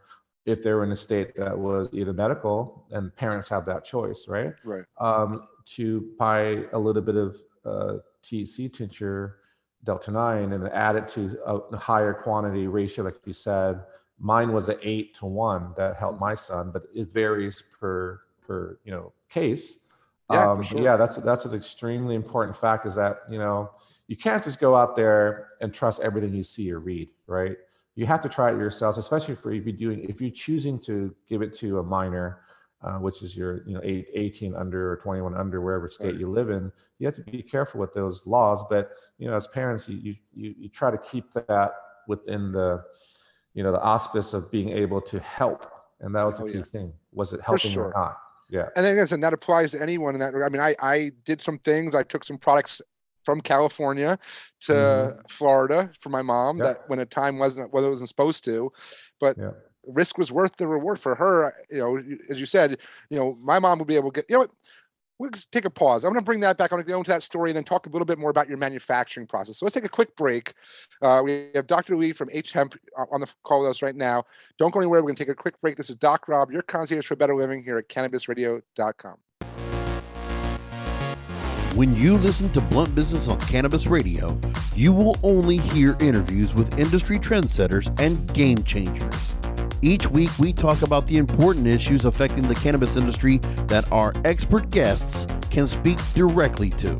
if 0.44 0.62
they 0.62 0.72
were 0.72 0.84
in 0.84 0.92
a 0.92 0.96
state 0.96 1.34
that 1.34 1.58
was 1.58 1.88
either 1.92 2.12
medical, 2.12 2.86
and 2.92 3.14
parents 3.16 3.48
have 3.48 3.64
that 3.66 3.84
choice, 3.84 4.26
right? 4.28 4.54
Right. 4.64 4.84
Um, 4.98 5.48
to 5.74 6.08
buy 6.18 6.64
a 6.72 6.78
little 6.78 7.02
bit 7.02 7.16
of 7.16 7.36
uh, 7.64 7.98
THC 8.22 8.72
tincture, 8.72 9.38
delta 9.84 10.10
nine, 10.12 10.52
and 10.52 10.62
then 10.62 10.70
add 10.72 10.96
it 10.96 11.08
to 11.08 11.36
a 11.44 11.76
higher 11.76 12.14
quantity 12.14 12.68
ratio, 12.68 13.04
like 13.04 13.16
you 13.24 13.32
said. 13.32 13.82
Mine 14.18 14.52
was 14.52 14.68
an 14.68 14.78
eight 14.82 15.14
to 15.16 15.26
one 15.26 15.74
that 15.76 15.96
helped 15.96 16.20
my 16.20 16.34
son, 16.34 16.70
but 16.72 16.84
it 16.94 17.12
varies 17.12 17.62
per 17.62 18.20
per 18.46 18.78
you 18.84 18.92
know 18.92 19.12
case. 19.28 19.84
Yeah, 20.30 20.50
um, 20.50 20.62
sure. 20.62 20.80
yeah, 20.80 20.96
that's 20.96 21.16
that's 21.16 21.44
an 21.44 21.54
extremely 21.54 22.14
important 22.14 22.56
fact. 22.56 22.86
Is 22.86 22.94
that 22.94 23.22
you 23.28 23.38
know 23.38 23.70
you 24.08 24.16
can't 24.16 24.42
just 24.42 24.60
go 24.60 24.74
out 24.74 24.96
there 24.96 25.48
and 25.60 25.72
trust 25.72 26.02
everything 26.02 26.34
you 26.34 26.42
see 26.42 26.70
or 26.70 26.78
read, 26.78 27.08
right? 27.26 27.56
You 27.94 28.06
have 28.06 28.20
to 28.20 28.28
try 28.28 28.50
it 28.50 28.58
yourselves, 28.58 28.98
especially 28.98 29.34
for 29.34 29.52
if 29.52 29.64
you're 29.64 29.76
doing 29.76 30.04
if 30.08 30.20
you're 30.20 30.30
choosing 30.30 30.78
to 30.80 31.14
give 31.28 31.42
it 31.42 31.54
to 31.54 31.78
a 31.78 31.82
minor, 31.82 32.40
uh, 32.82 32.98
which 32.98 33.22
is 33.22 33.36
your 33.36 33.66
you 33.66 33.74
know 33.74 33.80
18 33.82 34.54
under 34.54 34.92
or 34.92 34.96
21 34.98 35.34
under 35.34 35.60
wherever 35.60 35.88
state 35.88 36.12
right. 36.12 36.20
you 36.20 36.30
live 36.30 36.50
in. 36.50 36.70
You 36.98 37.06
have 37.06 37.16
to 37.16 37.22
be 37.22 37.42
careful 37.42 37.80
with 37.80 37.94
those 37.94 38.26
laws, 38.26 38.64
but 38.68 38.90
you 39.18 39.28
know 39.28 39.34
as 39.34 39.46
parents, 39.46 39.88
you 39.88 40.14
you 40.34 40.54
you 40.58 40.68
try 40.68 40.90
to 40.90 40.98
keep 40.98 41.32
that 41.32 41.72
within 42.06 42.52
the 42.52 42.84
you 43.54 43.62
know 43.62 43.72
the 43.72 43.82
auspice 43.82 44.34
of 44.34 44.52
being 44.52 44.68
able 44.68 45.00
to 45.00 45.18
help, 45.20 45.66
and 46.00 46.14
that 46.14 46.24
was 46.24 46.38
the 46.38 46.44
oh, 46.44 46.48
key 46.48 46.58
yeah. 46.58 46.64
thing. 46.64 46.92
Was 47.12 47.32
it 47.32 47.40
helping 47.40 47.72
sure. 47.72 47.86
or 47.86 47.92
not? 47.96 48.18
Yeah. 48.50 48.68
And 48.76 48.84
then 48.84 48.98
and 49.10 49.22
that 49.24 49.32
applies 49.32 49.70
to 49.72 49.82
anyone 49.82 50.14
in 50.14 50.20
that. 50.20 50.34
I 50.34 50.48
mean, 50.50 50.60
I 50.60 50.76
I 50.80 51.12
did 51.24 51.40
some 51.40 51.58
things. 51.60 51.94
I 51.94 52.02
took 52.02 52.24
some 52.24 52.36
products 52.36 52.82
from 53.26 53.42
California 53.42 54.18
to 54.62 54.72
mm-hmm. 54.72 55.20
Florida 55.28 55.90
for 56.00 56.08
my 56.08 56.22
mom. 56.22 56.58
Yep. 56.58 56.66
That 56.66 56.88
when 56.88 57.00
a 57.00 57.04
time 57.04 57.38
wasn't 57.38 57.74
whether 57.74 57.88
it 57.88 57.90
wasn't 57.90 58.08
supposed 58.08 58.44
to, 58.44 58.72
but 59.20 59.36
yep. 59.36 59.54
risk 59.86 60.16
was 60.16 60.32
worth 60.32 60.52
the 60.56 60.66
reward 60.66 60.98
for 60.98 61.14
her. 61.16 61.54
You 61.70 61.78
know, 61.78 62.02
as 62.30 62.40
you 62.40 62.46
said, 62.46 62.78
you 63.10 63.18
know, 63.18 63.36
my 63.42 63.58
mom 63.58 63.78
would 63.80 63.88
be 63.88 63.96
able 63.96 64.12
to 64.12 64.20
get. 64.20 64.26
You 64.30 64.34
know 64.34 64.40
what? 64.40 64.50
We'll 65.18 65.30
take 65.50 65.64
a 65.64 65.70
pause. 65.70 66.04
I'm 66.04 66.12
going 66.12 66.20
to 66.20 66.26
bring 66.26 66.40
that 66.40 66.58
back. 66.58 66.72
I'm 66.72 66.76
going 66.76 66.84
to 66.84 66.92
go 66.92 66.98
into 66.98 67.10
that 67.10 67.22
story 67.22 67.48
and 67.48 67.56
then 67.56 67.64
talk 67.64 67.86
a 67.86 67.88
little 67.88 68.04
bit 68.04 68.18
more 68.18 68.28
about 68.28 68.50
your 68.50 68.58
manufacturing 68.58 69.26
process. 69.26 69.58
So 69.58 69.64
let's 69.64 69.72
take 69.72 69.86
a 69.86 69.88
quick 69.88 70.14
break. 70.14 70.52
Uh, 71.00 71.22
we 71.24 71.48
have 71.54 71.66
Dr. 71.66 71.96
Le 71.96 72.12
from 72.12 72.28
H 72.32 72.52
Hemp 72.52 72.74
uh, 72.98 73.06
on 73.10 73.22
the 73.22 73.26
call 73.42 73.62
with 73.62 73.70
us 73.70 73.80
right 73.80 73.96
now. 73.96 74.24
Don't 74.58 74.74
go 74.74 74.80
anywhere. 74.80 75.00
We're 75.00 75.06
going 75.06 75.16
to 75.16 75.24
take 75.24 75.32
a 75.32 75.34
quick 75.34 75.58
break. 75.62 75.78
This 75.78 75.88
is 75.88 75.96
Doc 75.96 76.28
Rob, 76.28 76.52
your 76.52 76.60
concierge 76.60 77.06
for 77.06 77.16
better 77.16 77.34
living 77.34 77.64
here 77.64 77.78
at 77.78 77.88
CannabisRadio.com. 77.88 79.16
When 81.76 81.94
you 81.94 82.14
listen 82.16 82.48
to 82.54 82.62
Blunt 82.62 82.94
Business 82.94 83.28
on 83.28 83.38
Cannabis 83.38 83.86
Radio, 83.86 84.40
you 84.74 84.94
will 84.94 85.18
only 85.22 85.58
hear 85.58 85.94
interviews 86.00 86.54
with 86.54 86.78
industry 86.78 87.18
trendsetters 87.18 87.94
and 88.00 88.32
game 88.32 88.62
changers. 88.62 89.34
Each 89.82 90.08
week, 90.08 90.30
we 90.38 90.54
talk 90.54 90.80
about 90.80 91.06
the 91.06 91.18
important 91.18 91.66
issues 91.66 92.06
affecting 92.06 92.48
the 92.48 92.54
cannabis 92.54 92.96
industry 92.96 93.36
that 93.66 93.92
our 93.92 94.14
expert 94.24 94.70
guests 94.70 95.26
can 95.50 95.66
speak 95.66 95.98
directly 96.14 96.70
to. 96.70 96.92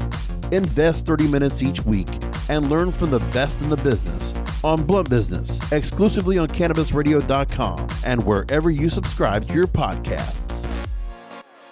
Invest 0.52 1.06
30 1.06 1.28
minutes 1.28 1.62
each 1.62 1.82
week 1.86 2.08
and 2.50 2.68
learn 2.68 2.92
from 2.92 3.08
the 3.08 3.20
best 3.32 3.62
in 3.62 3.70
the 3.70 3.78
business 3.78 4.34
on 4.62 4.84
Blunt 4.84 5.08
Business, 5.08 5.58
exclusively 5.72 6.36
on 6.36 6.48
CannabisRadio.com 6.48 7.88
and 8.04 8.22
wherever 8.26 8.68
you 8.68 8.90
subscribe 8.90 9.48
to 9.48 9.54
your 9.54 9.68
podcasts. 9.68 10.45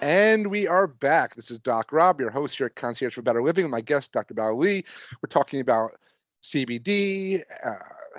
And 0.05 0.45
we 0.45 0.67
are 0.67 0.85
back. 0.85 1.33
This 1.33 1.49
is 1.49 1.57
Doc 1.57 1.91
Rob, 1.91 2.21
your 2.21 2.29
host 2.29 2.57
here 2.57 2.67
at 2.67 2.75
Concierge 2.75 3.15
for 3.15 3.23
Better 3.23 3.41
Living. 3.41 3.67
My 3.67 3.81
guest, 3.81 4.11
Dr. 4.11 4.35
Bao 4.35 4.55
Le. 4.55 4.83
We're 5.19 5.27
talking 5.27 5.61
about 5.61 5.99
CBD, 6.43 7.41
uh, 7.65 7.71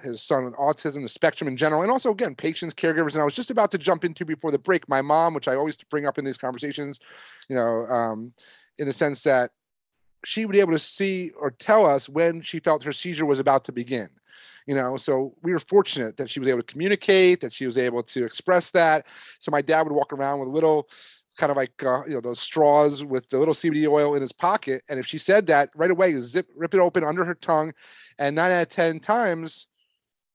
his 0.03 0.21
son 0.21 0.47
with 0.47 0.55
autism, 0.55 1.03
the 1.03 1.09
spectrum 1.09 1.47
in 1.47 1.57
general, 1.57 1.83
and 1.83 1.91
also, 1.93 2.11
again, 2.11 2.35
patients, 2.35 2.75
caregivers. 2.75 3.13
And 3.13 3.23
I 3.23 3.25
was 3.25 3.37
just 3.37 3.53
about 3.53 3.71
to 3.71 3.79
jump 3.79 4.05
into 4.05 4.25
before 4.25 4.51
the 4.51 4.59
break, 4.59 4.89
my 4.89 5.01
mom, 5.01 5.33
which 5.33 5.47
I 5.47 5.55
always 5.55 5.77
bring 5.77 6.07
up 6.07 6.19
in 6.19 6.25
these 6.25 6.37
conversations, 6.37 6.99
you 7.49 7.55
know, 7.55 7.87
um, 7.87 8.33
in 8.79 8.89
the 8.89 8.93
sense 8.93 9.23
that 9.23 9.53
she 10.25 10.45
would 10.45 10.55
be 10.55 10.59
able 10.59 10.73
to 10.73 10.81
see 10.81 11.31
or 11.39 11.53
tell 11.53 11.87
us 11.87 12.09
when 12.09 12.43
she 12.43 12.59
felt 12.59 12.83
her 12.83 12.93
seizure 12.93 13.27
was 13.27 13.39
about 13.39 13.65
to 13.67 13.71
begin 13.71 14.09
you 14.67 14.75
know 14.75 14.97
so 14.97 15.35
we 15.43 15.53
were 15.53 15.61
fortunate 15.61 16.17
that 16.17 16.29
she 16.29 16.41
was 16.41 16.49
able 16.49 16.61
to 16.61 16.67
communicate 16.67 17.41
that 17.41 17.53
she 17.53 17.67
was 17.67 17.79
able 17.79 18.03
to 18.03 18.25
express 18.25 18.71
that 18.71 19.07
so 19.39 19.51
my 19.51 19.63
dad 19.63 19.83
would 19.83 19.93
walk 19.93 20.13
around 20.13 20.41
with 20.41 20.49
a 20.49 20.53
little 20.53 20.89
kind 21.37 21.51
of 21.51 21.57
like 21.57 21.83
uh, 21.83 22.05
you 22.07 22.15
know 22.15 22.21
those 22.21 22.41
straws 22.41 23.05
with 23.05 23.29
the 23.31 23.39
little 23.39 23.55
CBD 23.55 23.89
oil 23.89 24.15
in 24.15 24.21
his 24.23 24.33
pocket. 24.33 24.83
And 24.89 24.99
if 24.99 25.07
she 25.07 25.19
said 25.19 25.47
that 25.47 25.71
right 25.75 25.91
away, 25.91 26.21
zip 26.21 26.47
rip 26.57 26.75
it 26.75 26.81
open 26.81 27.05
under 27.05 27.25
her 27.25 27.35
tongue, 27.35 27.73
and 28.19 28.37
nine 28.37 28.53
out 28.53 28.63
of 28.63 28.69
ten 28.69 29.01
times, 29.01 29.67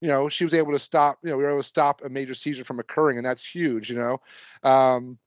you 0.01 0.07
know, 0.07 0.29
she 0.29 0.43
was 0.43 0.53
able 0.53 0.71
to 0.73 0.79
stop. 0.79 1.19
You 1.23 1.31
know, 1.31 1.37
we 1.37 1.43
were 1.43 1.51
able 1.51 1.61
to 1.61 1.67
stop 1.67 2.01
a 2.03 2.09
major 2.09 2.33
seizure 2.33 2.63
from 2.63 2.79
occurring, 2.79 3.17
and 3.17 3.25
that's 3.25 3.45
huge. 3.45 3.89
You 3.89 3.97
know, 3.97 4.69
um, 4.69 5.17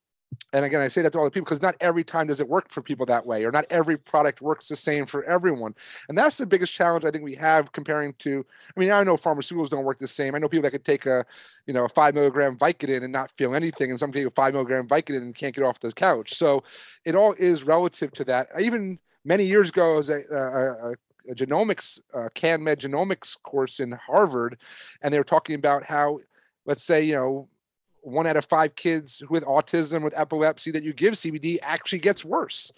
and 0.53 0.65
again, 0.65 0.81
I 0.81 0.89
say 0.89 1.03
that 1.03 1.13
to 1.13 1.19
all 1.19 1.25
the 1.25 1.31
people 1.31 1.45
because 1.45 1.63
not 1.63 1.77
every 1.81 2.05
time 2.05 2.29
does 2.29 2.41
it 2.41 2.49
work 2.49 2.71
for 2.71 2.83
people 2.83 3.07
that 3.07 3.27
way, 3.27 3.45
or 3.45 3.51
not 3.51 3.67
every 3.71 3.97
product 3.97 4.41
works 4.41 4.69
the 4.69 4.77
same 4.77 5.07
for 5.07 5.25
everyone. 5.25 5.75
And 6.09 6.17
that's 6.17 6.37
the 6.37 6.47
biggest 6.47 6.73
challenge 6.73 7.05
I 7.05 7.11
think 7.11 7.25
we 7.25 7.35
have 7.35 7.73
comparing 7.73 8.15
to. 8.21 8.45
I 8.77 8.81
mean, 8.81 8.91
I 8.91 9.03
know 9.03 9.17
pharmaceuticals 9.17 9.71
don't 9.71 9.85
work 9.85 9.99
the 9.99 10.09
same. 10.09 10.35
I 10.35 10.39
know 10.39 10.49
people 10.49 10.63
that 10.63 10.71
could 10.71 10.85
take 10.85 11.07
a, 11.07 11.25
you 11.67 11.75
know, 11.75 11.85
a 11.85 11.89
five 11.89 12.15
milligram 12.15 12.57
Vicodin 12.57 13.03
and 13.03 13.13
not 13.13 13.33
feel 13.37 13.55
anything, 13.55 13.91
and 13.91 13.99
some 13.99 14.13
take 14.13 14.27
a 14.27 14.31
five 14.31 14.55
milligram 14.55 14.87
Vicodin 14.87 15.23
and 15.23 15.35
can't 15.35 15.55
get 15.55 15.65
off 15.65 15.81
the 15.81 15.93
couch. 15.93 16.35
So 16.35 16.63
it 17.05 17.15
all 17.15 17.35
is 17.35 17.65
relative 17.65 18.13
to 18.13 18.25
that. 18.25 18.49
Even 18.59 18.99
many 19.25 19.45
years 19.45 19.71
ago, 19.71 19.99
as 19.99 20.09
a, 20.09 20.23
a, 20.31 20.93
a 20.93 21.35
genomics, 21.35 21.99
uh, 22.13 22.29
CanMed 22.35 22.79
genomics 22.79 23.37
course 23.43 23.81
in 23.81 23.93
Harvard, 23.93 24.59
and 25.03 25.13
they 25.13 25.19
were 25.19 25.25
talking 25.25 25.55
about 25.55 25.85
how, 25.85 26.21
let's 26.67 26.85
say, 26.85 27.03
you 27.03 27.15
know, 27.15 27.49
one 28.05 28.27
out 28.27 28.37
of 28.37 28.45
five 28.45 28.75
kids 28.77 29.23
with 29.31 29.45
autism 29.45 30.03
with 30.03 30.15
epilepsy 30.17 30.71
that 30.71 30.85
you 30.85 30.93
give 30.93 31.15
CBD 31.15 31.59
actually 31.63 31.99
gets 31.99 32.25
worse. 32.25 32.71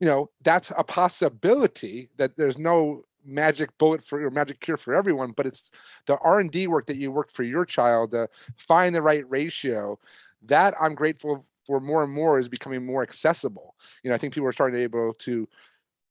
You 0.00 0.06
know, 0.06 0.30
that's 0.42 0.72
a 0.76 0.84
possibility 0.84 2.08
that 2.16 2.36
there's 2.36 2.58
no 2.58 3.04
magic 3.24 3.76
bullet 3.78 4.02
for 4.04 4.24
or 4.24 4.30
magic 4.30 4.60
cure 4.60 4.76
for 4.76 4.94
everyone, 4.94 5.32
but 5.36 5.46
it's 5.46 5.70
the 6.06 6.16
R&D 6.18 6.68
work 6.68 6.86
that 6.86 6.96
you 6.96 7.10
work 7.10 7.32
for 7.32 7.42
your 7.42 7.64
child 7.64 8.12
to 8.12 8.28
find 8.56 8.94
the 8.94 9.02
right 9.02 9.28
ratio. 9.28 9.98
That 10.46 10.74
I'm 10.80 10.94
grateful 10.94 11.44
for 11.66 11.80
more 11.80 12.04
and 12.04 12.12
more 12.12 12.38
is 12.38 12.48
becoming 12.48 12.86
more 12.86 13.02
accessible. 13.02 13.74
You 14.02 14.10
know, 14.10 14.14
I 14.14 14.18
think 14.18 14.32
people 14.32 14.48
are 14.48 14.52
starting 14.52 14.74
to 14.74 14.88
be 14.88 14.98
able 14.98 15.14
to 15.14 15.48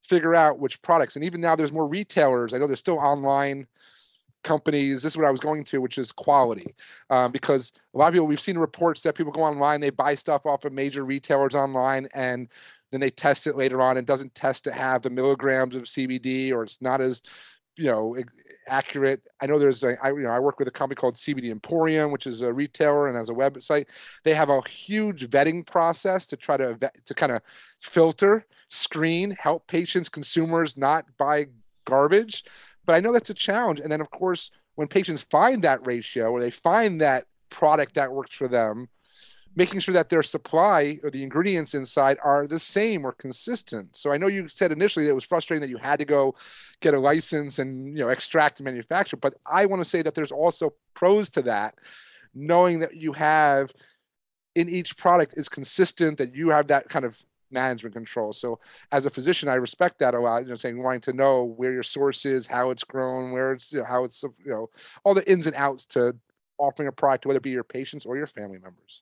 figure 0.04 0.36
out 0.36 0.60
which 0.60 0.82
products 0.82 1.16
and 1.16 1.26
even 1.26 1.42
now 1.42 1.56
there's 1.56 1.72
more 1.72 1.88
retailers. 1.88 2.54
I 2.54 2.58
know 2.58 2.68
there's 2.68 2.80
still 2.80 3.00
online 3.00 3.68
companies. 4.44 5.02
This 5.02 5.14
is 5.14 5.18
what 5.18 5.26
I 5.26 5.32
was 5.32 5.40
going 5.40 5.64
to, 5.66 5.82
which 5.82 5.98
is 5.98 6.12
quality, 6.12 6.76
um, 7.10 7.32
because 7.32 7.72
a 7.94 7.98
lot 7.98 8.08
of 8.08 8.14
people 8.14 8.28
we've 8.28 8.42
seen 8.42 8.58
reports 8.58 9.02
that 9.04 9.16
people 9.16 9.32
go 9.32 9.44
online, 9.44 9.82
they 9.82 9.90
buy 9.90 10.16
stuff 10.16 10.46
off 10.46 10.66
of 10.66 10.74
major 10.74 11.04
retailers 11.04 11.56
online, 11.56 12.08
and 12.14 12.48
then 12.92 13.02
they 13.02 13.10
test 13.10 13.48
it 13.48 13.56
later 13.56 13.82
on 13.82 13.98
and 13.98 14.08
doesn't 14.08 14.34
test 14.36 14.64
to 14.64 14.72
have 14.72 15.02
the 15.02 15.10
milligrams 15.10 15.76
of 15.76 15.84
CBD 15.84 16.52
or 16.52 16.64
it's 16.64 16.78
not 16.82 17.02
as 17.02 17.22
you 17.76 17.86
know 17.86 18.16
accurate. 18.68 19.22
I 19.42 19.46
know 19.46 19.60
there's 19.60 19.84
a 19.84 19.98
I 20.04 20.10
you 20.10 20.24
know 20.24 20.30
I 20.30 20.40
work 20.40 20.60
with 20.60 20.68
a 20.68 20.72
company 20.72 20.96
called 20.96 21.16
CBD 21.16 21.52
Emporium, 21.52 22.12
which 22.12 22.28
is 22.28 22.42
a 22.42 22.52
retailer 22.52 23.08
and 23.08 23.18
has 23.18 23.30
a 23.30 23.34
website. 23.34 23.86
They 24.24 24.34
have 24.34 24.50
a 24.50 24.62
huge 24.68 25.30
vetting 25.30 25.66
process 25.66 26.26
to 26.28 26.38
try 26.38 26.58
to 26.58 26.78
to 27.06 27.14
kind 27.14 27.32
of 27.32 27.42
filter, 27.82 28.46
screen, 28.70 29.36
help 29.40 29.68
patients, 29.68 30.10
consumers 30.10 30.76
not 30.78 31.06
buy 31.18 31.48
garbage. 31.86 32.44
But 32.88 32.96
I 32.96 33.00
know 33.02 33.12
that's 33.12 33.30
a 33.30 33.36
challenge. 33.36 33.80
And 33.80 33.92
then, 33.92 34.02
of 34.02 34.10
course, 34.10 34.50
when 34.76 34.88
patients 34.88 35.26
find 35.30 35.64
that 35.64 35.86
ratio 35.86 36.32
or 36.32 36.40
they 36.40 36.50
find 36.50 37.02
that 37.02 37.26
product 37.52 37.94
that 37.96 38.12
works 38.12 38.36
for 38.36 38.48
them, 38.48 38.88
making 39.56 39.80
sure 39.80 39.94
that 39.94 40.10
their 40.10 40.24
supply 40.24 41.00
or 41.04 41.10
the 41.10 41.24
ingredients 41.24 41.74
inside 41.74 42.18
are 42.24 42.48
the 42.48 42.60
same 42.60 43.04
or 43.04 43.12
consistent. 43.12 43.96
So 43.96 44.12
I 44.12 44.18
know 44.18 44.28
you 44.28 44.48
said 44.48 44.72
initially 44.72 45.06
that 45.06 45.12
it 45.12 45.16
was 45.16 45.24
frustrating 45.24 45.62
that 45.62 45.70
you 45.70 45.78
had 45.78 46.00
to 46.00 46.06
go 46.06 46.36
get 46.80 46.94
a 46.94 47.00
license 47.00 47.60
and 47.60 47.98
you 47.98 48.04
know 48.04 48.10
extract 48.10 48.60
and 48.60 48.66
manufacture, 48.66 49.18
but 49.18 49.34
I 49.46 49.66
want 49.66 49.84
to 49.84 49.90
say 49.90 50.04
that 50.04 50.14
there's 50.14 50.32
also 50.32 50.74
pros 50.94 51.30
to 51.32 51.42
that, 51.44 51.74
knowing 52.36 52.80
that 52.80 52.96
you 52.96 53.14
have 53.14 53.72
in 54.54 54.70
each 54.70 54.96
product 54.96 55.34
is 55.38 55.50
consistent, 55.50 56.20
that 56.20 56.36
you 56.36 56.50
have 56.50 56.68
that 56.68 56.88
kind 56.88 57.06
of 57.06 57.18
management 57.52 57.96
control. 57.96 58.34
So 58.34 58.60
as 58.92 59.06
a 59.06 59.10
physician, 59.10 59.50
I 59.50 59.56
respect 59.56 60.00
that 60.00 60.14
a 60.14 60.20
lot. 60.20 60.44
You 60.44 60.50
know, 60.50 60.56
saying 60.56 60.82
wanting 60.82 61.02
to 61.02 61.14
know 61.14 61.44
where 61.44 61.74
your 61.74 61.84
source 61.84 62.26
is, 62.26 62.46
how 62.46 62.72
it's 62.72 62.84
grown, 62.84 63.32
where 63.32 63.54
it's 63.54 63.72
you 63.72 63.80
know, 63.80 63.86
how 63.86 64.04
it's 64.04 64.22
you 64.24 64.32
know 64.46 64.70
all 65.04 65.14
the 65.14 65.30
ins 65.30 65.48
and 65.48 65.56
outs 65.56 65.86
to 65.88 66.16
offering 66.58 66.88
a 66.88 66.92
product 66.92 67.24
to 67.24 67.28
whether 67.28 67.38
it 67.38 67.44
be 67.44 67.52
your 67.52 67.64
patients 67.64 68.06
or 68.06 68.18
your 68.18 68.28
family 68.28 68.58
members. 68.60 69.02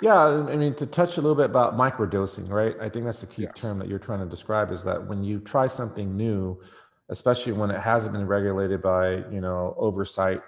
Yeah, 0.00 0.16
I 0.16 0.56
mean, 0.56 0.74
to 0.74 0.86
touch 0.86 1.16
a 1.16 1.20
little 1.20 1.36
bit 1.36 1.46
about 1.46 1.74
microdosing, 1.74 2.50
right? 2.50 2.74
I 2.80 2.88
think 2.88 3.04
that's 3.04 3.20
the 3.20 3.26
key 3.26 3.46
term 3.54 3.78
that 3.78 3.88
you're 3.88 3.98
trying 3.98 4.20
to 4.20 4.26
describe 4.26 4.70
is 4.70 4.84
that 4.84 5.06
when 5.06 5.24
you 5.24 5.40
try 5.40 5.66
something 5.66 6.16
new, 6.16 6.60
especially 7.08 7.52
when 7.52 7.70
it 7.70 7.80
hasn't 7.80 8.12
been 8.12 8.26
regulated 8.26 8.82
by, 8.82 9.16
you 9.30 9.40
know, 9.40 9.74
oversight 9.78 10.42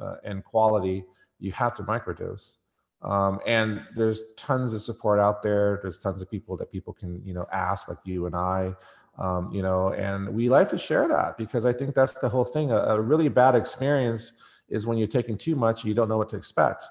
uh, 0.00 0.16
and 0.24 0.44
quality, 0.44 1.04
you 1.38 1.52
have 1.52 1.74
to 1.74 1.82
microdose. 1.84 2.56
Um, 3.02 3.40
and 3.46 3.80
there's 3.96 4.24
tons 4.36 4.74
of 4.74 4.80
support 4.80 5.20
out 5.20 5.42
there. 5.42 5.78
There's 5.82 5.98
tons 5.98 6.20
of 6.20 6.30
people 6.30 6.56
that 6.56 6.72
people 6.72 6.92
can, 6.92 7.22
you 7.24 7.32
know, 7.32 7.46
ask, 7.52 7.88
like 7.88 7.98
you 8.04 8.26
and 8.26 8.34
I, 8.34 8.74
um, 9.18 9.50
you 9.52 9.62
know, 9.62 9.92
and 9.92 10.28
we 10.28 10.48
like 10.48 10.68
to 10.70 10.78
share 10.78 11.08
that 11.08 11.36
because 11.36 11.66
I 11.66 11.72
think 11.72 11.94
that's 11.94 12.14
the 12.14 12.28
whole 12.28 12.44
thing. 12.44 12.70
A, 12.70 12.76
a 12.76 13.00
really 13.00 13.28
bad 13.28 13.54
experience 13.54 14.32
is 14.68 14.86
when 14.86 14.98
you're 14.98 15.08
taking 15.08 15.38
too 15.38 15.56
much, 15.56 15.84
you 15.84 15.94
don't 15.94 16.08
know 16.08 16.18
what 16.18 16.28
to 16.30 16.36
expect. 16.36 16.84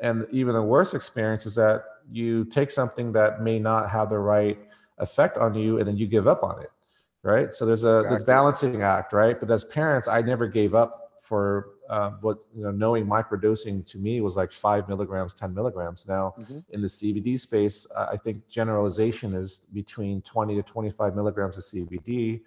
And 0.00 0.26
even 0.32 0.54
the 0.54 0.62
worst 0.62 0.94
experience 0.94 1.46
is 1.46 1.54
that 1.56 1.84
you 2.10 2.44
take 2.46 2.70
something 2.70 3.12
that 3.12 3.42
may 3.42 3.58
not 3.58 3.90
have 3.90 4.10
the 4.10 4.18
right 4.18 4.58
effect 4.98 5.38
on 5.38 5.54
you 5.54 5.78
and 5.78 5.86
then 5.86 5.96
you 5.96 6.06
give 6.06 6.26
up 6.26 6.42
on 6.42 6.60
it. 6.60 6.70
Right. 7.24 7.54
So 7.54 7.64
there's 7.64 7.84
a 7.84 8.00
exactly. 8.00 8.26
balancing 8.26 8.82
act, 8.82 9.12
right? 9.12 9.38
But 9.38 9.48
as 9.52 9.62
parents, 9.64 10.08
I 10.08 10.22
never 10.22 10.48
gave 10.48 10.74
up 10.74 11.12
for 11.20 11.68
uh, 11.92 12.12
what 12.22 12.38
you 12.56 12.62
know, 12.64 12.70
knowing 12.70 13.06
microdosing 13.06 13.84
to 13.84 13.98
me 13.98 14.22
was 14.22 14.34
like 14.34 14.50
five 14.50 14.88
milligrams, 14.88 15.34
10 15.34 15.52
milligrams. 15.52 16.08
Now, 16.08 16.34
mm-hmm. 16.40 16.60
in 16.70 16.80
the 16.80 16.88
CBD 16.88 17.38
space, 17.38 17.86
uh, 17.94 18.08
I 18.10 18.16
think 18.16 18.48
generalization 18.48 19.34
is 19.34 19.66
between 19.74 20.22
20 20.22 20.54
to 20.54 20.62
25 20.62 21.14
milligrams 21.14 21.58
of 21.58 21.64
CBD 21.64 22.40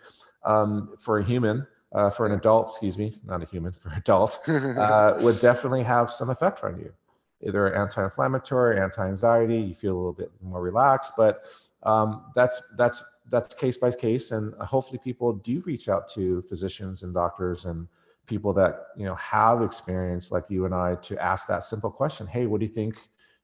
um, 0.43 0.95
for 0.97 1.19
a 1.19 1.23
human. 1.23 1.67
Uh, 1.93 2.09
for 2.09 2.25
an 2.25 2.33
adult, 2.33 2.67
excuse 2.67 2.97
me, 2.97 3.15
not 3.23 3.41
a 3.41 3.45
human, 3.45 3.71
for 3.81 3.89
adult, 3.95 4.39
uh, 4.49 5.15
would 5.21 5.39
definitely 5.39 5.83
have 5.83 6.11
some 6.11 6.29
effect 6.29 6.61
on 6.63 6.77
you 6.77 6.91
either 7.45 7.73
anti-inflammatory, 7.73 8.81
anti-anxiety. 8.81 9.57
You 9.57 9.75
feel 9.75 9.93
a 9.93 9.97
little 9.97 10.13
bit 10.13 10.31
more 10.41 10.61
relaxed, 10.61 11.13
but 11.15 11.43
um, 11.83 12.25
that's 12.35 12.61
that's 12.75 13.03
that's 13.29 13.53
case 13.53 13.77
by 13.77 13.91
case, 13.91 14.31
and 14.31 14.53
hopefully 14.55 14.99
people 15.01 15.33
do 15.33 15.61
reach 15.65 15.87
out 15.87 16.09
to 16.15 16.41
physicians 16.49 17.03
and 17.03 17.13
doctors 17.13 17.65
and 17.65 17.87
people 18.27 18.53
that 18.53 18.87
you 18.97 19.05
know 19.05 19.15
have 19.15 19.61
experience 19.61 20.31
like 20.31 20.45
you 20.49 20.65
and 20.65 20.73
I 20.73 20.95
to 20.95 21.21
ask 21.23 21.47
that 21.47 21.63
simple 21.63 21.91
question. 21.91 22.27
Hey, 22.27 22.45
what 22.45 22.59
do 22.59 22.65
you 22.65 22.73
think? 22.73 22.95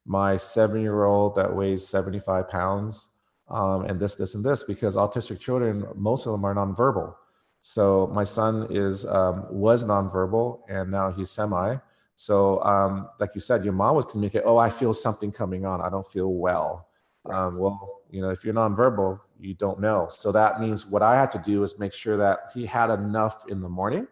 My 0.04 0.36
seven-year-old 0.36 1.36
that 1.36 1.54
weighs 1.54 1.86
75 1.86 2.48
pounds 2.48 3.08
um, 3.48 3.84
and 3.84 4.00
this, 4.00 4.16
this, 4.16 4.34
and 4.34 4.44
this, 4.44 4.64
because 4.64 4.96
autistic 4.96 5.38
children, 5.38 5.86
most 5.94 6.26
of 6.26 6.32
them 6.32 6.44
are 6.44 6.54
nonverbal. 6.54 7.14
So 7.60 8.10
my 8.12 8.24
son 8.24 8.66
is 8.70 9.06
um, 9.06 9.46
was 9.48 9.84
nonverbal 9.84 10.62
and 10.68 10.90
now 10.90 11.12
he's 11.12 11.30
semi 11.30 11.76
so, 12.16 12.62
um, 12.62 13.08
like 13.18 13.30
you 13.34 13.40
said, 13.40 13.64
your 13.64 13.72
mom 13.72 13.96
would 13.96 14.08
communicate, 14.08 14.42
"Oh, 14.44 14.56
I 14.56 14.70
feel 14.70 14.92
something 14.94 15.32
coming 15.32 15.64
on. 15.64 15.80
I 15.80 15.90
don't 15.90 16.06
feel 16.06 16.32
well." 16.32 16.88
Um, 17.24 17.58
well, 17.58 18.02
you 18.10 18.20
know, 18.20 18.30
if 18.30 18.44
you're 18.44 18.54
nonverbal, 18.54 19.20
you 19.40 19.54
don't 19.54 19.80
know. 19.80 20.06
So 20.08 20.32
that 20.32 20.60
means 20.60 20.86
what 20.86 21.02
I 21.02 21.16
had 21.16 21.30
to 21.32 21.38
do 21.38 21.62
is 21.62 21.78
make 21.78 21.92
sure 21.92 22.16
that 22.16 22.50
he 22.54 22.66
had 22.66 22.90
enough 22.90 23.44
in 23.48 23.60
the 23.60 23.68
morning, 23.68 24.06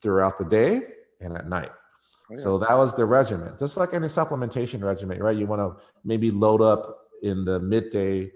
throughout 0.00 0.38
the 0.38 0.44
day, 0.44 0.82
and 1.20 1.36
at 1.36 1.48
night. 1.48 1.70
Oh, 1.70 2.34
yeah. 2.34 2.36
So 2.38 2.58
that 2.58 2.76
was 2.76 2.94
the 2.94 3.04
regimen, 3.04 3.54
just 3.58 3.76
like 3.76 3.94
any 3.94 4.06
supplementation 4.06 4.82
regimen, 4.82 5.22
right? 5.22 5.36
You 5.36 5.46
want 5.46 5.60
to 5.60 5.82
maybe 6.04 6.30
load 6.30 6.60
up 6.60 6.98
in 7.22 7.44
the 7.44 7.58
midday 7.60 8.30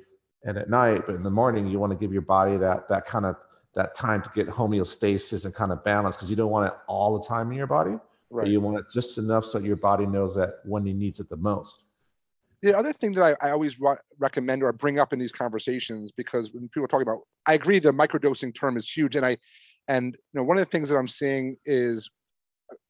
and 0.44 0.58
at 0.58 0.68
night, 0.68 1.06
but 1.06 1.14
in 1.14 1.22
the 1.22 1.30
morning 1.30 1.66
you 1.66 1.78
want 1.78 1.92
to 1.92 1.98
give 1.98 2.12
your 2.12 2.22
body 2.22 2.56
that 2.56 2.88
that 2.88 3.04
kind 3.06 3.26
of 3.26 3.36
that 3.74 3.94
time 3.94 4.22
to 4.22 4.30
get 4.34 4.48
homeostasis 4.48 5.44
and 5.44 5.54
kind 5.54 5.72
of 5.72 5.82
balance 5.84 6.16
because 6.16 6.28
you 6.28 6.36
don't 6.36 6.50
want 6.50 6.66
it 6.66 6.78
all 6.88 7.18
the 7.18 7.26
time 7.26 7.50
in 7.50 7.56
your 7.56 7.66
body. 7.66 7.96
Right. 8.30 8.48
you 8.48 8.62
want 8.62 8.78
it 8.78 8.86
just 8.90 9.18
enough 9.18 9.44
so 9.44 9.58
your 9.58 9.76
body 9.76 10.06
knows 10.06 10.34
that 10.36 10.60
when 10.64 10.86
he 10.86 10.94
needs 10.94 11.20
it 11.20 11.28
the 11.28 11.36
most. 11.36 11.84
The 12.62 12.76
other 12.76 12.94
thing 12.94 13.12
that 13.14 13.36
I, 13.42 13.48
I 13.48 13.50
always 13.50 13.78
re- 13.78 13.96
recommend 14.18 14.62
or 14.62 14.72
bring 14.72 14.98
up 14.98 15.12
in 15.12 15.18
these 15.18 15.32
conversations, 15.32 16.12
because 16.16 16.50
when 16.54 16.68
people 16.68 16.88
talk 16.88 17.02
about, 17.02 17.18
I 17.44 17.54
agree 17.54 17.78
the 17.78 17.92
microdosing 17.92 18.54
term 18.54 18.76
is 18.78 18.88
huge, 18.88 19.16
and 19.16 19.26
I, 19.26 19.36
and 19.92 20.14
you 20.14 20.40
know, 20.40 20.42
one 20.42 20.56
of 20.56 20.64
the 20.64 20.70
things 20.70 20.88
that 20.88 20.96
I'm 20.96 21.08
seeing 21.08 21.56
is 21.66 22.08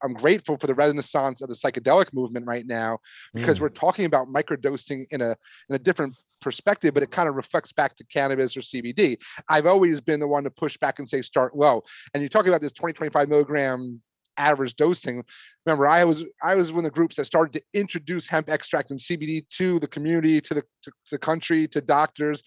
I'm 0.05 0.15
grateful 0.15 0.57
for 0.57 0.69
the 0.69 0.75
renaissance 0.75 1.41
of 1.41 1.49
the 1.49 1.55
psychedelic 1.55 2.13
movement 2.13 2.47
right 2.47 2.65
now 2.65 2.99
because 3.35 3.59
mm. 3.59 3.63
we're 3.63 3.71
talking 3.71 4.05
about 4.05 4.29
microdosing 4.29 5.07
in 5.11 5.21
a 5.21 5.37
in 5.69 5.75
a 5.75 5.79
different 5.79 6.15
perspective, 6.41 6.95
but 6.95 7.03
it 7.03 7.11
kind 7.11 7.29
of 7.29 7.35
reflects 7.35 7.73
back 7.73 7.97
to 7.97 8.05
cannabis 8.05 8.57
or 8.57 8.61
CBD. 8.61 9.17
I've 9.49 9.67
always 9.67 10.01
been 10.01 10.21
the 10.21 10.29
one 10.29 10.45
to 10.45 10.51
push 10.51 10.77
back 10.77 11.01
and 11.01 11.09
say 11.09 11.23
start 11.23 11.57
low. 11.57 11.83
And 12.15 12.23
you're 12.23 12.29
talking 12.29 12.49
about 12.49 12.61
this 12.61 12.73
20, 12.73 12.95
25 12.95 13.29
milligram 13.29 14.01
average 14.37 14.77
dosing. 14.77 15.25
Remember, 15.67 15.87
I 15.89 16.05
was 16.05 16.25
I 16.43 16.55
was 16.55 16.71
one 16.71 16.85
of 16.85 16.93
the 16.93 16.95
groups 16.95 17.17
that 17.17 17.25
started 17.25 17.53
to 17.55 17.79
introduce 17.79 18.27
hemp 18.27 18.49
extract 18.49 18.91
and 18.91 19.01
CBD 19.01 19.49
to 19.59 19.81
the 19.81 19.89
community, 19.89 20.41
to 20.41 20.55
the 20.55 20.63
to 20.83 20.93
the 21.11 21.19
country, 21.19 21.67
to 21.69 21.81
doctors, 21.81 22.43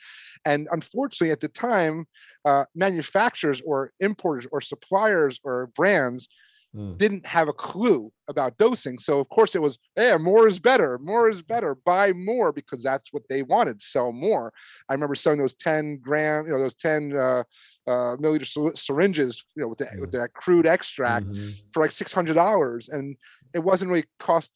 and 0.45 0.67
unfortunately, 0.71 1.31
at 1.31 1.41
the 1.41 1.47
time, 1.47 2.05
uh, 2.45 2.65
manufacturers 2.75 3.62
or 3.65 3.91
importers 3.99 4.47
or 4.51 4.62
suppliers 4.62 5.39
or 5.43 5.71
brands 5.75 6.29
mm. 6.75 6.97
didn't 6.97 7.25
have 7.25 7.47
a 7.47 7.53
clue 7.53 8.12
about 8.27 8.58
dosing. 8.58 8.99
So 8.99 9.19
of 9.19 9.29
course 9.29 9.55
it 9.55 9.62
was, 9.62 9.79
yeah, 9.97 10.17
more 10.17 10.47
is 10.47 10.60
better, 10.60 10.99
more 10.99 11.29
is 11.29 11.41
better, 11.41 11.75
buy 11.86 12.13
more 12.13 12.51
because 12.51 12.84
that's 12.84 13.12
what 13.12 13.23
they 13.29 13.41
wanted, 13.41 13.81
sell 13.81 14.12
more. 14.12 14.53
I 14.89 14.93
remember 14.93 15.15
selling 15.15 15.39
those 15.39 15.55
10 15.55 15.97
gram, 15.97 16.45
you 16.45 16.53
know, 16.53 16.60
those 16.60 16.75
10 16.75 17.15
uh, 17.15 17.43
uh, 17.88 18.17
milliliter 18.17 18.77
syringes, 18.77 19.43
you 19.55 19.63
know, 19.63 19.69
with, 19.69 19.79
the, 19.79 19.86
mm. 19.86 19.99
with 20.01 20.12
that 20.12 20.34
crude 20.34 20.67
extract 20.67 21.25
mm-hmm. 21.25 21.49
for 21.73 21.81
like 21.81 21.91
$600. 21.91 22.89
And 22.89 23.15
it 23.53 23.60
wasn't 23.60 23.89
really 23.89 24.05
cost 24.19 24.51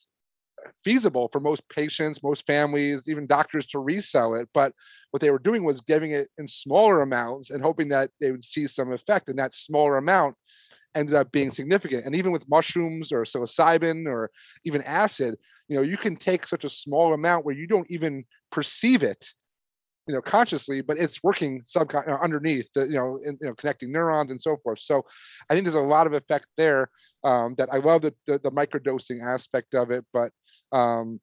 feasible 0.84 1.30
for 1.32 1.40
most 1.40 1.68
patients, 1.70 2.24
most 2.24 2.46
families, 2.46 3.02
even 3.08 3.28
doctors 3.28 3.68
to 3.68 3.80
resell 3.80 4.36
it. 4.36 4.48
But 4.54 4.74
what 5.12 5.22
they 5.22 5.32
were 5.32 5.40
doing 5.40 5.64
was 5.64 5.82
giving 5.82 6.12
it 6.12 6.30
in 6.38 6.48
smaller 6.48 7.02
amounts 7.02 7.50
and 7.50 7.62
hoping 7.62 7.90
that 7.90 8.12
they 8.20 8.32
would 8.32 8.44
see 8.44 8.68
some 8.68 8.92
effect. 8.92 9.30
And 9.30 9.40
that 9.40 9.54
smaller 9.54 9.98
amount 9.98 10.36
ended 10.96 11.16
up 11.16 11.32
being 11.32 11.52
significant. 11.52 12.06
And 12.06 12.16
even 12.16 12.32
with 12.32 12.50
mushrooms 12.50 13.12
or 13.12 13.24
psilocybin 13.24 14.08
or 14.08 14.32
even 14.66 14.82
acid, 14.84 15.36
you 15.68 15.76
know, 15.76 15.84
you 15.84 15.98
can 15.98 16.16
take 16.16 16.48
such 16.48 16.64
a 16.64 16.70
small 16.70 17.14
amount 17.14 17.46
where 17.46 17.56
you 17.56 17.68
don't 17.68 17.90
even 17.92 18.26
perceive 18.52 19.04
it, 19.04 19.30
you 20.08 20.16
know, 20.16 20.22
consciously, 20.22 20.82
but 20.82 20.98
it's 20.98 21.24
working 21.24 21.62
subcon 21.64 22.08
uh, 22.08 22.18
underneath 22.24 22.68
the, 22.74 22.86
you 22.86 22.96
know, 22.96 23.20
in, 23.24 23.38
you 23.40 23.48
know, 23.48 23.54
connecting 23.54 23.92
neurons 23.92 24.32
and 24.32 24.42
so 24.42 24.58
forth. 24.64 24.80
So 24.82 25.06
I 25.50 25.54
think 25.54 25.66
there's 25.66 25.76
a 25.76 25.80
lot 25.82 26.08
of 26.08 26.14
effect 26.14 26.48
there 26.58 26.90
um, 27.24 27.54
that 27.60 27.70
I 27.72 27.78
love 27.78 28.02
the, 28.02 28.14
the, 28.26 28.40
the 28.40 28.52
microdosing 28.52 29.24
aspect 29.24 29.76
of 29.76 29.92
it, 29.92 30.04
but 30.12 30.32
um, 30.72 31.20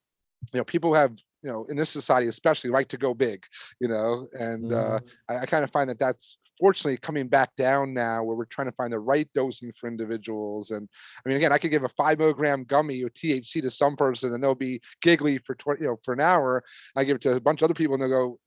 you 0.53 0.59
know, 0.59 0.65
people 0.65 0.95
have 0.95 1.13
you 1.43 1.51
know 1.51 1.67
in 1.69 1.77
this 1.77 1.91
society 1.91 2.29
especially 2.29 2.71
like 2.71 2.89
to 2.89 2.97
go 2.97 3.15
big 3.15 3.45
you 3.79 3.89
know 3.89 4.27
and 4.33 4.73
uh, 4.73 4.99
mm-hmm. 4.99 5.33
I, 5.33 5.41
I 5.41 5.47
kind 5.47 5.63
of 5.63 5.71
find 5.71 5.91
that 5.91 5.99
that's 5.99 6.39
fortunately 6.59 6.97
coming 6.97 7.29
back 7.29 7.51
down 7.57 7.93
now 7.95 8.23
where 8.23 8.37
we're 8.37 8.45
trying 8.47 8.67
to 8.67 8.73
find 8.73 8.93
the 8.93 8.99
right 8.99 9.29
dosing 9.35 9.73
for 9.79 9.89
individuals. 9.89 10.71
And 10.71 10.89
I 11.25 11.29
mean, 11.29 11.37
again, 11.37 11.53
I 11.53 11.59
could 11.59 11.71
give 11.71 11.85
a 11.85 11.89
five 11.91 12.19
milligram 12.19 12.65
gummy 12.65 13.03
or 13.03 13.11
THC 13.11 13.63
to 13.63 13.71
some 13.71 13.97
person 13.97 14.33
and 14.33 14.43
they'll 14.43 14.55
be 14.55 14.81
giggly 15.03 15.39
for 15.39 15.55
20, 15.55 15.83
you 15.83 15.89
know, 15.89 16.01
for 16.05 16.15
an 16.15 16.21
hour. 16.21 16.65
I 16.97 17.05
give 17.05 17.17
it 17.17 17.23
to 17.23 17.33
a 17.33 17.41
bunch 17.41 17.63
of 17.63 17.67
other 17.67 17.75
people 17.75 17.95
and 17.95 18.03
they'll 18.03 18.09
go, 18.09 18.39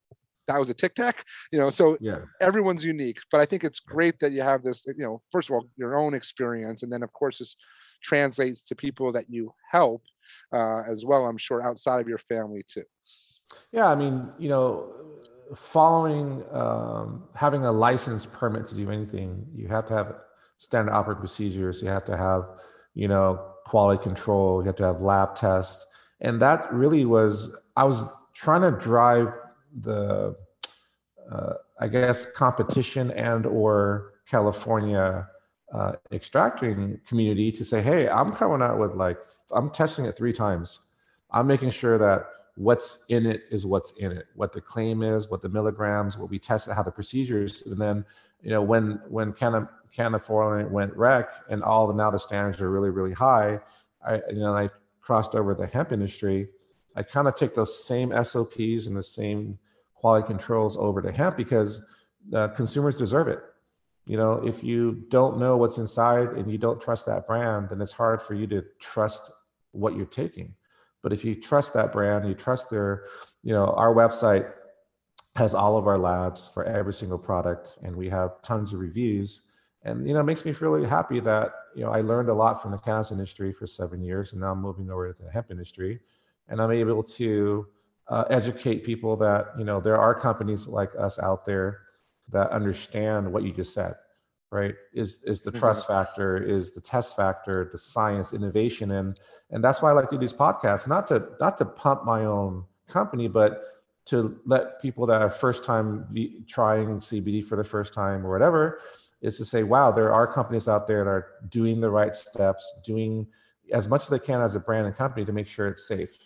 that 0.47 0.59
was 0.59 0.69
a 0.71 0.73
tic 0.73 0.95
tac, 0.95 1.23
you 1.51 1.59
know. 1.59 1.69
So 1.69 1.95
yeah. 1.99 2.21
everyone's 2.41 2.83
unique, 2.83 3.19
but 3.31 3.39
I 3.39 3.45
think 3.45 3.63
it's 3.63 3.79
great 3.79 4.19
that 4.19 4.31
you 4.31 4.41
have 4.41 4.63
this, 4.63 4.83
you 4.87 4.95
know, 4.97 5.21
first 5.31 5.49
of 5.49 5.53
all, 5.53 5.69
your 5.77 5.95
own 5.95 6.15
experience, 6.15 6.81
and 6.81 6.91
then 6.91 7.03
of 7.03 7.13
course 7.13 7.37
this 7.37 7.55
translates 8.03 8.63
to 8.63 8.75
people 8.75 9.11
that 9.11 9.25
you 9.29 9.53
help 9.71 10.01
uh, 10.53 10.83
as 10.89 11.05
well. 11.05 11.25
I'm 11.25 11.37
sure 11.37 11.61
outside 11.61 12.01
of 12.01 12.07
your 12.07 12.17
family 12.17 12.65
too. 12.67 12.83
Yeah, 13.71 13.87
I 13.87 13.95
mean, 13.95 14.29
you 14.37 14.49
know, 14.49 14.93
following 15.55 16.43
um, 16.51 17.23
having 17.35 17.65
a 17.65 17.71
license 17.71 18.25
permit 18.25 18.65
to 18.67 18.75
do 18.75 18.89
anything, 18.91 19.45
you 19.53 19.67
have 19.67 19.85
to 19.87 19.93
have 19.93 20.15
standard 20.57 20.91
operating 20.91 21.19
procedures. 21.19 21.81
You 21.81 21.89
have 21.89 22.05
to 22.05 22.17
have, 22.17 22.43
you 22.93 23.07
know, 23.07 23.53
quality 23.65 24.01
control. 24.03 24.61
You 24.61 24.67
have 24.67 24.75
to 24.77 24.85
have 24.85 25.01
lab 25.01 25.35
tests, 25.35 25.85
and 26.21 26.41
that 26.41 26.71
really 26.71 27.05
was 27.05 27.69
I 27.75 27.85
was 27.85 28.05
trying 28.33 28.61
to 28.61 28.71
drive 28.71 29.33
the, 29.81 30.35
uh, 31.31 31.53
I 31.79 31.87
guess, 31.87 32.31
competition 32.31 33.11
and 33.11 33.45
or 33.45 34.13
California 34.29 35.27
uh, 35.73 35.93
extracting 36.11 36.99
community 37.07 37.51
to 37.51 37.63
say, 37.63 37.81
hey, 37.81 38.09
I'm 38.09 38.31
coming 38.31 38.61
out 38.61 38.79
with 38.79 38.93
like 38.93 39.21
I'm 39.51 39.69
testing 39.69 40.05
it 40.05 40.17
three 40.17 40.33
times. 40.33 40.79
I'm 41.31 41.47
making 41.47 41.69
sure 41.69 41.97
that 41.97 42.25
what's 42.55 43.05
in 43.07 43.25
it 43.25 43.43
is 43.51 43.65
what's 43.65 43.97
in 43.97 44.11
it, 44.11 44.27
what 44.35 44.51
the 44.51 44.61
claim 44.61 45.01
is, 45.03 45.29
what 45.29 45.41
the 45.41 45.49
milligrams, 45.49 46.17
what 46.17 46.29
we 46.29 46.39
tested, 46.39 46.73
how 46.73 46.83
the 46.83 46.91
procedures, 46.91 47.65
and 47.65 47.79
then 47.79 48.03
you 48.41 48.49
know 48.49 48.61
when 48.61 48.99
when 49.07 49.33
Canna 49.33 49.69
California 49.95 50.67
went 50.67 50.95
rec 50.95 51.31
and 51.49 51.63
all 51.63 51.87
the 51.87 51.93
now 51.93 52.11
the 52.11 52.19
standards 52.19 52.61
are 52.61 52.69
really 52.69 52.89
really 52.89 53.13
high. 53.13 53.59
I 54.05 54.15
you 54.29 54.39
know 54.39 54.53
I 54.53 54.69
crossed 55.01 55.35
over 55.35 55.53
the 55.53 55.67
hemp 55.67 55.91
industry. 55.91 56.49
I 56.95 57.03
kind 57.03 57.27
of 57.27 57.35
took 57.35 57.53
those 57.53 57.85
same 57.85 58.11
SOPs 58.23 58.87
and 58.87 58.97
the 58.97 59.03
same 59.03 59.59
quality 59.93 60.27
controls 60.27 60.77
over 60.77 61.01
to 61.01 61.11
hemp 61.11 61.37
because 61.37 61.85
uh, 62.33 62.49
consumers 62.49 62.97
deserve 62.97 63.27
it. 63.27 63.39
You 64.09 64.17
know, 64.17 64.41
if 64.43 64.63
you 64.63 65.03
don't 65.09 65.37
know 65.37 65.55
what's 65.55 65.77
inside 65.77 66.29
and 66.29 66.51
you 66.51 66.57
don't 66.57 66.81
trust 66.81 67.05
that 67.05 67.27
brand, 67.27 67.69
then 67.69 67.79
it's 67.79 67.93
hard 67.93 68.19
for 68.19 68.33
you 68.33 68.47
to 68.47 68.63
trust 68.79 69.31
what 69.71 69.95
you're 69.95 70.07
taking. 70.07 70.55
But 71.03 71.13
if 71.13 71.23
you 71.23 71.35
trust 71.35 71.75
that 71.75 71.91
brand, 71.93 72.27
you 72.27 72.33
trust 72.33 72.71
their, 72.71 73.03
you 73.43 73.53
know, 73.53 73.67
our 73.67 73.93
website 73.93 74.51
has 75.35 75.53
all 75.53 75.77
of 75.77 75.85
our 75.85 75.99
labs 75.99 76.47
for 76.51 76.63
every 76.63 76.91
single 76.91 77.19
product, 77.19 77.77
and 77.83 77.95
we 77.95 78.09
have 78.09 78.41
tons 78.41 78.73
of 78.73 78.79
reviews. 78.79 79.45
And 79.83 80.07
you 80.07 80.15
know, 80.15 80.21
it 80.21 80.23
makes 80.23 80.43
me 80.43 80.53
really 80.59 80.87
happy 80.89 81.19
that 81.19 81.53
you 81.75 81.83
know 81.83 81.91
I 81.91 82.01
learned 82.01 82.29
a 82.29 82.33
lot 82.33 82.59
from 82.59 82.71
the 82.71 82.79
cannabis 82.79 83.11
industry 83.11 83.53
for 83.53 83.67
seven 83.67 84.01
years, 84.01 84.33
and 84.33 84.41
now 84.41 84.53
I'm 84.53 84.61
moving 84.61 84.89
over 84.89 85.13
to 85.13 85.23
the 85.23 85.29
hemp 85.29 85.51
industry, 85.51 85.99
and 86.47 86.59
I'm 86.59 86.71
able 86.71 87.03
to 87.03 87.67
uh, 88.07 88.23
educate 88.31 88.83
people 88.83 89.15
that 89.17 89.53
you 89.55 89.65
know 89.65 89.79
there 89.79 89.99
are 89.99 90.19
companies 90.19 90.67
like 90.67 90.89
us 90.97 91.19
out 91.19 91.45
there 91.45 91.81
that 92.31 92.49
understand 92.51 93.31
what 93.31 93.43
you 93.43 93.51
just 93.51 93.73
said 93.73 93.95
right 94.51 94.75
is 94.93 95.23
is 95.23 95.41
the 95.41 95.51
mm-hmm. 95.51 95.59
trust 95.59 95.87
factor 95.87 96.37
is 96.37 96.73
the 96.73 96.81
test 96.81 97.15
factor 97.15 97.69
the 97.71 97.77
science 97.77 98.33
innovation 98.33 98.91
and 98.91 99.19
and 99.51 99.63
that's 99.63 99.81
why 99.81 99.89
i 99.89 99.93
like 99.93 100.09
to 100.09 100.15
do 100.15 100.19
these 100.19 100.33
podcasts 100.33 100.87
not 100.87 101.07
to 101.07 101.29
not 101.39 101.57
to 101.57 101.65
pump 101.65 102.03
my 102.03 102.25
own 102.25 102.63
company 102.87 103.27
but 103.27 103.63
to 104.05 104.39
let 104.45 104.81
people 104.81 105.05
that 105.05 105.21
are 105.21 105.29
first 105.29 105.63
time 105.63 106.05
v- 106.11 106.43
trying 106.47 106.99
cbd 106.99 107.45
for 107.45 107.55
the 107.55 107.63
first 107.63 107.93
time 107.93 108.25
or 108.25 108.31
whatever 108.31 108.81
is 109.21 109.37
to 109.37 109.45
say 109.45 109.63
wow 109.63 109.91
there 109.91 110.11
are 110.11 110.25
companies 110.25 110.67
out 110.67 110.87
there 110.87 111.03
that 111.03 111.09
are 111.09 111.27
doing 111.49 111.79
the 111.79 111.89
right 111.89 112.15
steps 112.15 112.81
doing 112.83 113.27
as 113.71 113.87
much 113.87 114.01
as 114.01 114.09
they 114.09 114.19
can 114.19 114.41
as 114.41 114.55
a 114.55 114.59
brand 114.59 114.87
and 114.87 114.95
company 114.95 115.23
to 115.23 115.31
make 115.31 115.47
sure 115.47 115.67
it's 115.67 115.87
safe 115.87 116.17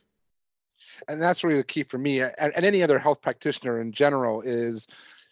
and 1.09 1.21
that's 1.21 1.43
really 1.43 1.57
the 1.57 1.63
key 1.63 1.83
for 1.83 1.97
me 1.97 2.21
and, 2.21 2.33
and 2.37 2.65
any 2.65 2.81
other 2.81 2.97
health 2.97 3.21
practitioner 3.21 3.81
in 3.81 3.91
general 3.91 4.41
is 4.41 4.87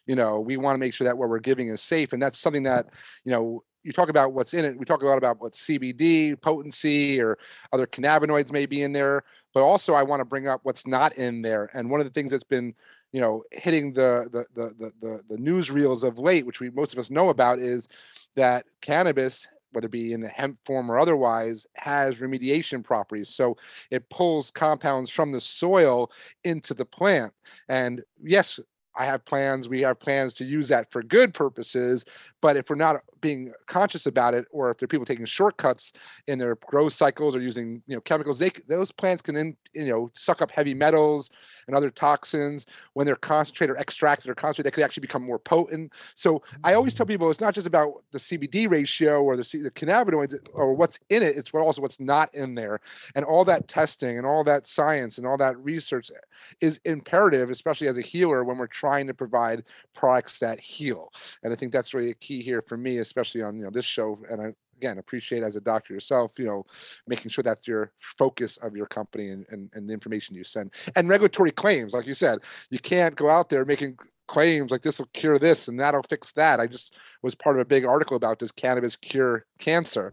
you 0.05 0.15
know 0.15 0.39
we 0.39 0.57
want 0.57 0.75
to 0.75 0.79
make 0.79 0.93
sure 0.93 1.05
that 1.05 1.17
what 1.17 1.29
we're 1.29 1.39
giving 1.39 1.69
is 1.69 1.81
safe 1.81 2.13
and 2.13 2.21
that's 2.21 2.37
something 2.37 2.63
that 2.63 2.87
you 3.23 3.31
know 3.31 3.63
you 3.83 3.91
talk 3.91 4.09
about 4.09 4.33
what's 4.33 4.53
in 4.53 4.65
it 4.65 4.77
we 4.77 4.85
talk 4.85 5.01
a 5.03 5.05
lot 5.05 5.17
about 5.17 5.41
what 5.41 5.53
cbd 5.53 6.39
potency 6.41 7.19
or 7.21 7.37
other 7.73 7.87
cannabinoids 7.87 8.51
may 8.51 8.65
be 8.65 8.83
in 8.83 8.93
there 8.93 9.23
but 9.53 9.61
also 9.61 9.93
i 9.93 10.03
want 10.03 10.19
to 10.19 10.25
bring 10.25 10.47
up 10.47 10.61
what's 10.63 10.85
not 10.85 11.13
in 11.13 11.41
there 11.41 11.69
and 11.73 11.89
one 11.89 11.99
of 11.99 12.05
the 12.05 12.11
things 12.11 12.31
that's 12.31 12.43
been 12.43 12.73
you 13.11 13.21
know 13.21 13.43
hitting 13.51 13.93
the 13.93 14.27
the 14.31 14.45
the 14.55 14.73
the, 14.79 14.91
the, 15.01 15.21
the 15.29 15.37
news 15.37 15.69
reels 15.69 16.03
of 16.03 16.17
late 16.17 16.45
which 16.45 16.59
we 16.59 16.69
most 16.71 16.93
of 16.93 16.99
us 16.99 17.09
know 17.09 17.29
about 17.29 17.59
is 17.59 17.87
that 18.35 18.65
cannabis 18.81 19.47
whether 19.71 19.85
it 19.85 19.91
be 19.91 20.13
in 20.13 20.21
the 20.21 20.27
hemp 20.27 20.57
form 20.65 20.91
or 20.91 20.99
otherwise, 20.99 21.65
has 21.75 22.15
remediation 22.15 22.83
properties. 22.83 23.29
So 23.29 23.57
it 23.89 24.09
pulls 24.09 24.51
compounds 24.51 25.09
from 25.09 25.31
the 25.31 25.41
soil 25.41 26.11
into 26.43 26.73
the 26.73 26.85
plant. 26.85 27.33
And 27.69 28.03
yes, 28.23 28.59
I 28.95 29.05
have 29.05 29.23
plans, 29.25 29.69
we 29.69 29.81
have 29.81 29.99
plans 29.99 30.33
to 30.35 30.45
use 30.45 30.67
that 30.67 30.91
for 30.91 31.01
good 31.03 31.33
purposes. 31.33 32.05
But 32.41 32.57
if 32.57 32.69
we're 32.69 32.75
not 32.75 33.03
being 33.21 33.53
conscious 33.67 34.05
about 34.05 34.33
it, 34.33 34.45
or 34.51 34.71
if 34.71 34.77
there 34.77 34.85
are 34.85 34.87
people 34.87 35.05
taking 35.05 35.25
shortcuts 35.25 35.93
in 36.27 36.37
their 36.39 36.55
growth 36.55 36.93
cycles 36.93 37.35
or 37.35 37.41
using 37.41 37.81
you 37.87 37.95
know 37.95 38.01
chemicals, 38.01 38.39
they 38.39 38.51
those 38.67 38.91
plants 38.91 39.21
can 39.21 39.35
in, 39.35 39.55
you 39.73 39.85
know 39.85 40.11
suck 40.15 40.41
up 40.41 40.51
heavy 40.51 40.73
metals 40.73 41.29
and 41.67 41.75
other 41.75 41.89
toxins 41.89 42.65
when 42.93 43.05
they're 43.05 43.15
concentrated 43.15 43.75
or 43.75 43.79
extracted 43.79 44.29
or 44.29 44.35
concentrated. 44.35 44.71
They 44.71 44.75
could 44.75 44.83
actually 44.83 45.01
become 45.01 45.23
more 45.23 45.39
potent. 45.39 45.91
So 46.15 46.41
I 46.63 46.73
always 46.73 46.95
tell 46.95 47.05
people 47.05 47.29
it's 47.29 47.39
not 47.39 47.55
just 47.55 47.67
about 47.67 48.03
the 48.11 48.19
CBD 48.19 48.69
ratio 48.69 49.21
or 49.21 49.37
the, 49.37 49.43
the 49.43 49.71
cannabinoids 49.71 50.37
or 50.53 50.73
what's 50.73 50.99
in 51.09 51.23
it. 51.23 51.37
It's 51.37 51.51
also 51.53 51.81
what's 51.81 51.99
not 51.99 52.33
in 52.33 52.55
there, 52.55 52.81
and 53.15 53.23
all 53.23 53.45
that 53.45 53.67
testing 53.67 54.17
and 54.17 54.25
all 54.25 54.43
that 54.43 54.67
science 54.67 55.17
and 55.17 55.27
all 55.27 55.37
that 55.37 55.57
research 55.57 56.11
is 56.59 56.79
imperative, 56.85 57.49
especially 57.49 57.87
as 57.87 57.97
a 57.97 58.01
healer 58.01 58.43
when 58.43 58.57
we're 58.57 58.67
trying 58.67 59.07
to 59.07 59.13
provide 59.13 59.63
products 59.93 60.39
that 60.39 60.59
heal. 60.59 61.11
And 61.43 61.53
I 61.53 61.55
think 61.55 61.71
that's 61.71 61.93
really 61.93 62.11
a 62.11 62.15
key 62.15 62.41
here 62.41 62.61
for 62.61 62.77
me, 62.77 62.97
especially 63.11 63.41
on 63.41 63.57
you 63.57 63.63
know 63.63 63.69
this 63.69 63.85
show. 63.85 64.17
And 64.29 64.41
I 64.41 64.53
again 64.77 64.97
appreciate 64.97 65.43
as 65.43 65.55
a 65.55 65.61
doctor 65.61 65.93
yourself, 65.93 66.31
you 66.37 66.45
know, 66.45 66.65
making 67.07 67.29
sure 67.29 67.43
that's 67.43 67.67
your 67.67 67.91
focus 68.17 68.57
of 68.57 68.75
your 68.75 68.87
company 68.87 69.29
and, 69.29 69.45
and, 69.49 69.69
and 69.73 69.87
the 69.87 69.93
information 69.93 70.35
you 70.35 70.43
send. 70.43 70.71
And 70.95 71.09
regulatory 71.09 71.51
claims, 71.51 71.93
like 71.93 72.07
you 72.07 72.13
said, 72.13 72.39
you 72.69 72.79
can't 72.79 73.15
go 73.15 73.29
out 73.29 73.49
there 73.49 73.65
making 73.65 73.97
claims 74.27 74.71
like 74.71 74.81
this 74.81 74.97
will 74.97 75.09
cure 75.13 75.37
this 75.37 75.67
and 75.67 75.77
that'll 75.77 76.03
fix 76.03 76.31
that. 76.31 76.61
I 76.61 76.65
just 76.65 76.93
was 77.21 77.35
part 77.35 77.57
of 77.57 77.61
a 77.61 77.65
big 77.65 77.83
article 77.83 78.15
about 78.15 78.39
does 78.39 78.51
cannabis 78.51 78.95
cure 78.95 79.45
cancer? 79.59 80.09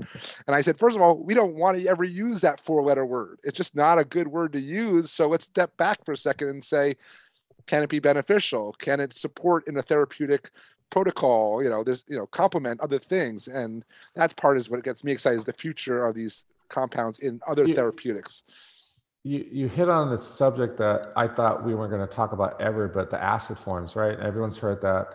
And 0.47 0.57
I 0.57 0.61
said, 0.61 0.77
first 0.77 0.97
of 0.97 1.03
all, 1.03 1.17
we 1.17 1.35
don't 1.35 1.55
want 1.55 1.79
to 1.79 1.89
ever 1.89 2.03
use 2.03 2.41
that 2.41 2.65
four 2.65 2.83
letter 2.83 3.07
word. 3.07 3.39
It's 3.45 3.57
just 3.57 3.77
not 3.77 3.99
a 3.99 4.05
good 4.05 4.27
word 4.27 4.53
to 4.55 4.61
use. 4.61 5.13
So 5.13 5.29
let's 5.29 5.45
step 5.45 5.77
back 5.77 6.05
for 6.05 6.13
a 6.13 6.17
second 6.17 6.49
and 6.49 6.65
say, 6.65 6.97
can 7.69 7.83
it 7.83 7.91
be 7.91 8.01
beneficial? 8.01 8.75
Can 8.79 8.99
it 8.99 9.17
support 9.17 9.69
in 9.69 9.77
a 9.77 9.83
therapeutic 9.83 10.51
protocol? 10.91 11.63
You 11.63 11.71
know, 11.71 11.85
there's 11.85 12.05
you 12.09 12.17
know 12.17 12.27
complement 12.27 12.81
other 12.81 12.99
things, 12.99 13.49
and 13.49 13.85
that 14.15 14.37
part 14.37 14.59
is 14.59 14.69
what 14.71 14.85
gets 14.85 15.05
me 15.05 15.13
excited 15.13 15.39
is 15.39 15.45
the 15.45 15.53
future 15.53 16.07
of 16.07 16.15
these 16.15 16.45
compounds 16.69 17.19
in 17.19 17.41
other 17.47 17.67
you, 17.67 17.75
therapeutics. 17.75 18.43
You 19.23 19.47
you 19.51 19.69
hit 19.69 19.89
on 19.89 20.11
the 20.11 20.19
subject 20.19 20.77
that 20.79 21.13
I 21.17 21.29
thought 21.29 21.65
we 21.65 21.75
weren't 21.75 21.91
going 21.91 22.07
to 22.07 22.15
talk 22.15 22.33
about 22.33 22.61
ever, 22.61 22.89
but 22.89 23.11
the 23.11 23.23
acid 23.23 23.59
forms, 23.59 23.97
right? 23.97 24.19
Everyone's 24.19 24.59
heard 24.59 24.81
that 24.83 25.09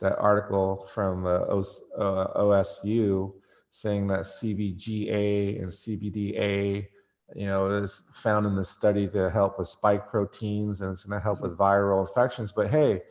that 0.00 0.18
article 0.18 0.88
from 0.92 1.26
uh, 1.26 1.40
OS, 1.48 1.84
uh, 1.98 2.26
OSU 2.36 3.32
saying 3.68 4.06
that 4.08 4.20
CBGA 4.20 5.60
and 5.60 5.68
CBDA 5.68 6.86
you 7.34 7.46
know, 7.46 7.66
is 7.66 8.02
found 8.12 8.46
in 8.46 8.56
the 8.56 8.64
study 8.64 9.06
to 9.08 9.30
help 9.30 9.58
with 9.58 9.68
spike 9.68 10.08
proteins 10.08 10.80
and 10.80 10.90
it's 10.90 11.04
going 11.04 11.18
to 11.18 11.22
help 11.22 11.40
with 11.40 11.56
viral 11.56 12.06
infections. 12.06 12.52
But 12.52 12.70
hey, 12.70 13.02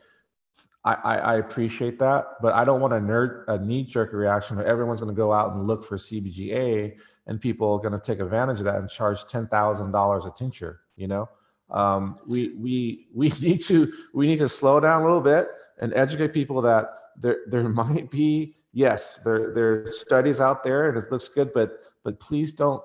I, 0.86 0.94
I, 0.94 1.36
appreciate 1.36 2.00
that, 2.00 2.26
but 2.42 2.54
I 2.54 2.64
don't 2.64 2.80
want 2.80 2.94
a 2.94 2.98
nerd 2.98 3.44
a 3.50 3.60
knee 3.60 3.84
jerk 3.84 4.14
reaction 4.14 4.56
where 4.56 4.66
everyone's 4.66 5.02
going 5.02 5.14
to 5.14 5.18
go 5.18 5.34
out 5.34 5.54
and 5.54 5.68
look 5.68 5.84
for 5.84 5.98
CBGA 5.98 6.96
and 7.28 7.40
people 7.42 7.74
are 7.74 7.80
going 7.80 7.92
to 7.92 8.00
take 8.00 8.22
advantage 8.22 8.60
of 8.60 8.66
that 8.66 8.76
and 8.76 8.90
charge 8.90 9.26
ten 9.26 9.48
thousand 9.48 9.92
dollars 9.92 10.26
a 10.26 10.32
tincture. 10.32 10.80
You 10.96 11.08
know, 11.08 11.30
um, 11.70 12.20
we 12.26 12.54
we 12.56 13.08
we 13.14 13.30
need 13.42 13.62
to 13.64 13.92
we 14.14 14.26
need 14.26 14.40
to 14.40 14.48
slow 14.48 14.80
down 14.80 15.02
a 15.02 15.04
little 15.04 15.22
bit 15.22 15.50
and 15.82 15.94
educate 15.94 16.34
people 16.34 16.62
that 16.62 16.90
there 17.18 17.40
there 17.48 17.64
might 17.70 18.10
be 18.10 18.56
yes 18.72 19.24
there 19.24 19.54
there 19.54 19.84
are 19.84 19.88
studies 19.88 20.40
out 20.40 20.64
there 20.64 20.90
and 20.90 20.98
it 20.98 21.12
looks 21.12 21.28
good, 21.28 21.52
but 21.54 21.80
but 22.04 22.20
please 22.22 22.54
don't 22.54 22.82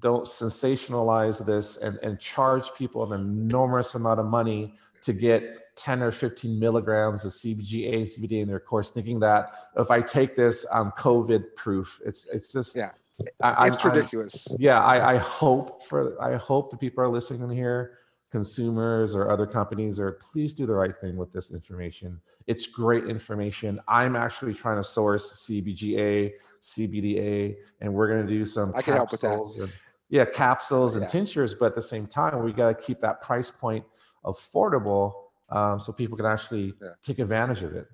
don't 0.00 0.24
sensationalize 0.24 1.46
this 1.46 1.76
and, 1.78 1.96
and 2.02 2.18
charge 2.18 2.74
people 2.74 3.10
an 3.12 3.20
enormous 3.20 3.94
amount 3.94 4.20
of 4.20 4.26
money 4.26 4.74
to 5.00 5.12
get 5.12 5.65
10 5.76 6.02
or 6.02 6.10
15 6.10 6.58
milligrams 6.58 7.24
of 7.24 7.32
CBGA 7.32 7.94
and 7.94 8.06
CBD 8.06 8.40
in 8.40 8.48
their 8.48 8.60
course, 8.60 8.90
thinking 8.90 9.20
that 9.20 9.68
if 9.76 9.90
I 9.90 10.00
take 10.00 10.34
this, 10.34 10.66
I'm 10.72 10.90
COVID 10.92 11.54
proof. 11.54 12.00
It's 12.04 12.26
it's 12.32 12.50
just 12.50 12.74
yeah, 12.74 12.90
I, 13.42 13.68
it's 13.68 13.84
I, 13.84 13.88
ridiculous. 13.88 14.48
I, 14.50 14.56
yeah, 14.58 14.80
I, 14.80 15.14
I 15.14 15.16
hope 15.18 15.82
for 15.82 16.20
I 16.22 16.36
hope 16.36 16.70
the 16.70 16.78
people 16.78 17.04
are 17.04 17.08
listening 17.08 17.42
in 17.42 17.50
here, 17.50 17.98
consumers 18.30 19.14
or 19.14 19.30
other 19.30 19.46
companies, 19.46 20.00
or 20.00 20.12
please 20.12 20.54
do 20.54 20.64
the 20.66 20.74
right 20.74 20.96
thing 20.96 21.16
with 21.16 21.30
this 21.30 21.52
information. 21.52 22.20
It's 22.46 22.66
great 22.66 23.04
information. 23.04 23.80
I'm 23.86 24.16
actually 24.16 24.54
trying 24.54 24.76
to 24.76 24.84
source 24.84 25.46
CBGA, 25.46 26.32
CBDA, 26.62 27.56
and 27.80 27.92
we're 27.92 28.08
going 28.08 28.26
to 28.26 28.32
do 28.32 28.46
some 28.46 28.72
I 28.74 28.80
can 28.80 28.94
help 28.94 29.10
with 29.10 29.20
that. 29.20 29.38
And, 29.60 29.72
yeah, 30.08 30.24
capsules 30.24 30.94
and 30.94 31.02
yeah. 31.02 31.08
tinctures, 31.08 31.54
but 31.54 31.66
at 31.66 31.74
the 31.74 31.82
same 31.82 32.06
time, 32.06 32.42
we 32.44 32.52
got 32.52 32.68
to 32.68 32.86
keep 32.86 33.00
that 33.00 33.20
price 33.20 33.50
point 33.50 33.84
affordable 34.24 35.25
um, 35.48 35.80
so 35.80 35.92
people 35.92 36.16
can 36.16 36.26
actually 36.26 36.74
yeah. 36.80 36.88
take 37.02 37.18
advantage 37.18 37.62
of 37.62 37.74
it 37.74 37.86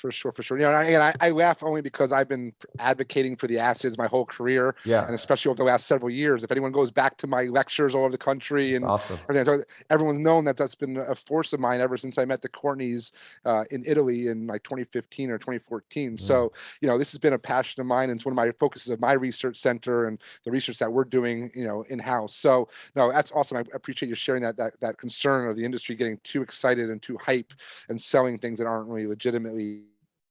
for 0.00 0.10
sure, 0.10 0.32
for 0.32 0.42
sure. 0.42 0.58
You 0.58 0.64
know, 0.64 0.72
and 0.72 1.02
I, 1.02 1.14
I, 1.20 1.30
laugh 1.30 1.62
only 1.62 1.82
because 1.82 2.10
I've 2.10 2.28
been 2.28 2.52
advocating 2.78 3.36
for 3.36 3.46
the 3.46 3.58
acids 3.58 3.98
my 3.98 4.06
whole 4.06 4.24
career, 4.24 4.74
yeah, 4.84 5.04
and 5.04 5.14
especially 5.14 5.50
over 5.50 5.58
the 5.58 5.64
last 5.64 5.86
several 5.86 6.10
years. 6.10 6.42
If 6.42 6.50
anyone 6.50 6.72
goes 6.72 6.90
back 6.90 7.16
to 7.18 7.26
my 7.26 7.44
lectures 7.44 7.94
all 7.94 8.02
over 8.02 8.10
the 8.10 8.18
country, 8.18 8.72
that's 8.72 8.82
and 8.82 8.90
awesome. 8.90 9.64
everyone's 9.90 10.20
known 10.20 10.44
that 10.46 10.56
that's 10.56 10.74
been 10.74 10.96
a 10.96 11.14
force 11.14 11.52
of 11.52 11.60
mine 11.60 11.80
ever 11.80 11.96
since 11.96 12.18
I 12.18 12.24
met 12.24 12.40
the 12.42 12.48
Courtneys 12.48 13.12
uh, 13.44 13.64
in 13.70 13.84
Italy 13.86 14.28
in 14.28 14.46
like 14.46 14.62
2015 14.62 15.30
or 15.30 15.38
2014. 15.38 16.12
Mm. 16.12 16.20
So, 16.20 16.52
you 16.80 16.88
know, 16.88 16.98
this 16.98 17.12
has 17.12 17.18
been 17.18 17.34
a 17.34 17.38
passion 17.38 17.80
of 17.80 17.86
mine, 17.86 18.10
and 18.10 18.18
it's 18.18 18.24
one 18.24 18.32
of 18.32 18.36
my 18.36 18.50
focuses 18.52 18.88
of 18.88 19.00
my 19.00 19.12
research 19.12 19.58
center 19.58 20.06
and 20.06 20.18
the 20.44 20.50
research 20.50 20.78
that 20.78 20.90
we're 20.90 21.04
doing, 21.04 21.50
you 21.54 21.64
know, 21.64 21.82
in 21.88 21.98
house. 21.98 22.34
So, 22.34 22.68
no, 22.96 23.12
that's 23.12 23.32
awesome. 23.32 23.58
I 23.58 23.64
appreciate 23.74 24.08
you 24.08 24.14
sharing 24.14 24.42
that 24.42 24.56
that 24.56 24.80
that 24.80 24.98
concern 24.98 25.50
of 25.50 25.56
the 25.56 25.64
industry 25.64 25.94
getting 25.94 26.18
too 26.24 26.42
excited 26.42 26.90
and 26.90 27.02
too 27.02 27.18
hype 27.18 27.52
and 27.88 28.00
selling 28.00 28.38
things 28.38 28.58
that 28.58 28.66
aren't 28.66 28.88
really 28.88 29.06
legitimately 29.06 29.82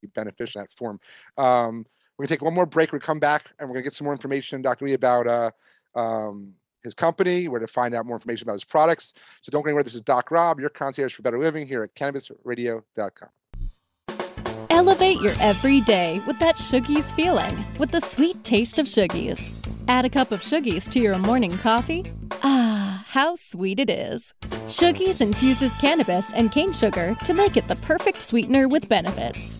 beneficial 0.07 0.61
in 0.61 0.63
that 0.63 0.77
form. 0.77 0.99
Um, 1.37 1.85
we're 2.17 2.23
gonna 2.25 2.35
take 2.35 2.41
one 2.41 2.53
more 2.53 2.65
break. 2.65 2.91
We're 2.91 2.99
come 2.99 3.19
back 3.19 3.45
and 3.59 3.69
we're 3.69 3.75
gonna 3.75 3.83
get 3.83 3.93
some 3.93 4.05
more 4.05 4.13
information, 4.13 4.61
Dr. 4.61 4.87
Le, 4.87 4.93
about 4.93 5.27
uh, 5.27 5.51
um, 5.95 6.53
his 6.83 6.93
company, 6.93 7.47
where 7.47 7.59
to 7.59 7.67
find 7.67 7.95
out 7.95 8.05
more 8.05 8.17
information 8.17 8.45
about 8.45 8.53
his 8.53 8.65
products. 8.65 9.13
So 9.41 9.51
don't 9.51 9.63
go 9.63 9.69
anywhere. 9.69 9.83
This 9.83 9.95
is 9.95 10.01
Doc 10.01 10.31
Rob, 10.31 10.59
your 10.59 10.69
concierge 10.69 11.13
for 11.13 11.21
better 11.21 11.39
living 11.39 11.67
here 11.67 11.83
at 11.83 11.95
cannabisradio.com. 11.95 13.29
Elevate 14.69 15.19
your 15.19 15.33
everyday 15.41 16.21
with 16.27 16.39
that 16.39 16.55
Shoogies 16.55 17.13
feeling, 17.13 17.65
with 17.79 17.91
the 17.91 17.99
sweet 17.99 18.43
taste 18.43 18.79
of 18.79 18.85
Shoogies. 18.85 19.67
Add 19.87 20.05
a 20.05 20.09
cup 20.09 20.31
of 20.31 20.41
Shoogies 20.41 20.89
to 20.91 20.99
your 20.99 21.17
morning 21.17 21.57
coffee. 21.57 22.05
Ah, 22.43 23.03
how 23.07 23.35
sweet 23.35 23.79
it 23.79 23.89
is. 23.89 24.33
Shoogies 24.67 25.21
infuses 25.21 25.75
cannabis 25.75 26.31
and 26.33 26.51
cane 26.51 26.71
sugar 26.71 27.17
to 27.25 27.33
make 27.33 27.57
it 27.57 27.67
the 27.67 27.75
perfect 27.77 28.21
sweetener 28.21 28.67
with 28.67 28.87
benefits. 28.87 29.59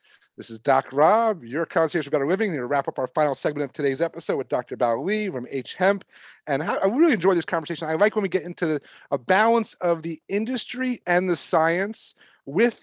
This 0.37 0.49
is 0.49 0.59
Doc 0.59 0.87
Rob, 0.93 1.43
your 1.43 1.65
concierge 1.65 2.05
for 2.05 2.11
better 2.11 2.27
living. 2.27 2.53
To 2.53 2.65
wrap 2.65 2.87
up 2.87 2.97
our 2.97 3.07
final 3.07 3.35
segment 3.35 3.65
of 3.65 3.73
today's 3.73 4.01
episode 4.01 4.37
with 4.37 4.47
Dr. 4.47 4.77
Bao 4.77 5.05
Le 5.05 5.31
from 5.31 5.45
H 5.51 5.73
Hemp. 5.73 6.05
And 6.47 6.63
I 6.63 6.85
really 6.85 7.11
enjoy 7.11 7.35
this 7.35 7.45
conversation. 7.45 7.89
I 7.89 7.95
like 7.95 8.15
when 8.15 8.23
we 8.23 8.29
get 8.29 8.43
into 8.43 8.65
the, 8.65 8.81
a 9.11 9.17
balance 9.17 9.75
of 9.81 10.03
the 10.03 10.21
industry 10.29 11.01
and 11.05 11.29
the 11.29 11.35
science 11.35 12.15
with 12.45 12.79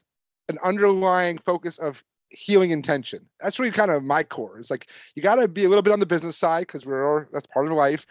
an 0.50 0.58
underlying 0.62 1.38
focus 1.38 1.78
of 1.78 2.02
healing 2.28 2.70
intention. 2.70 3.26
That's 3.40 3.58
really 3.58 3.72
kind 3.72 3.90
of 3.90 4.04
my 4.04 4.24
core. 4.24 4.58
It's 4.58 4.70
like 4.70 4.88
you 5.14 5.22
got 5.22 5.36
to 5.36 5.48
be 5.48 5.64
a 5.64 5.68
little 5.70 5.82
bit 5.82 5.94
on 5.94 6.00
the 6.00 6.06
business 6.06 6.36
side 6.36 6.66
because 6.66 6.84
we're 6.84 7.28
that's 7.32 7.46
part 7.46 7.66
of 7.66 7.72
life. 7.72 8.06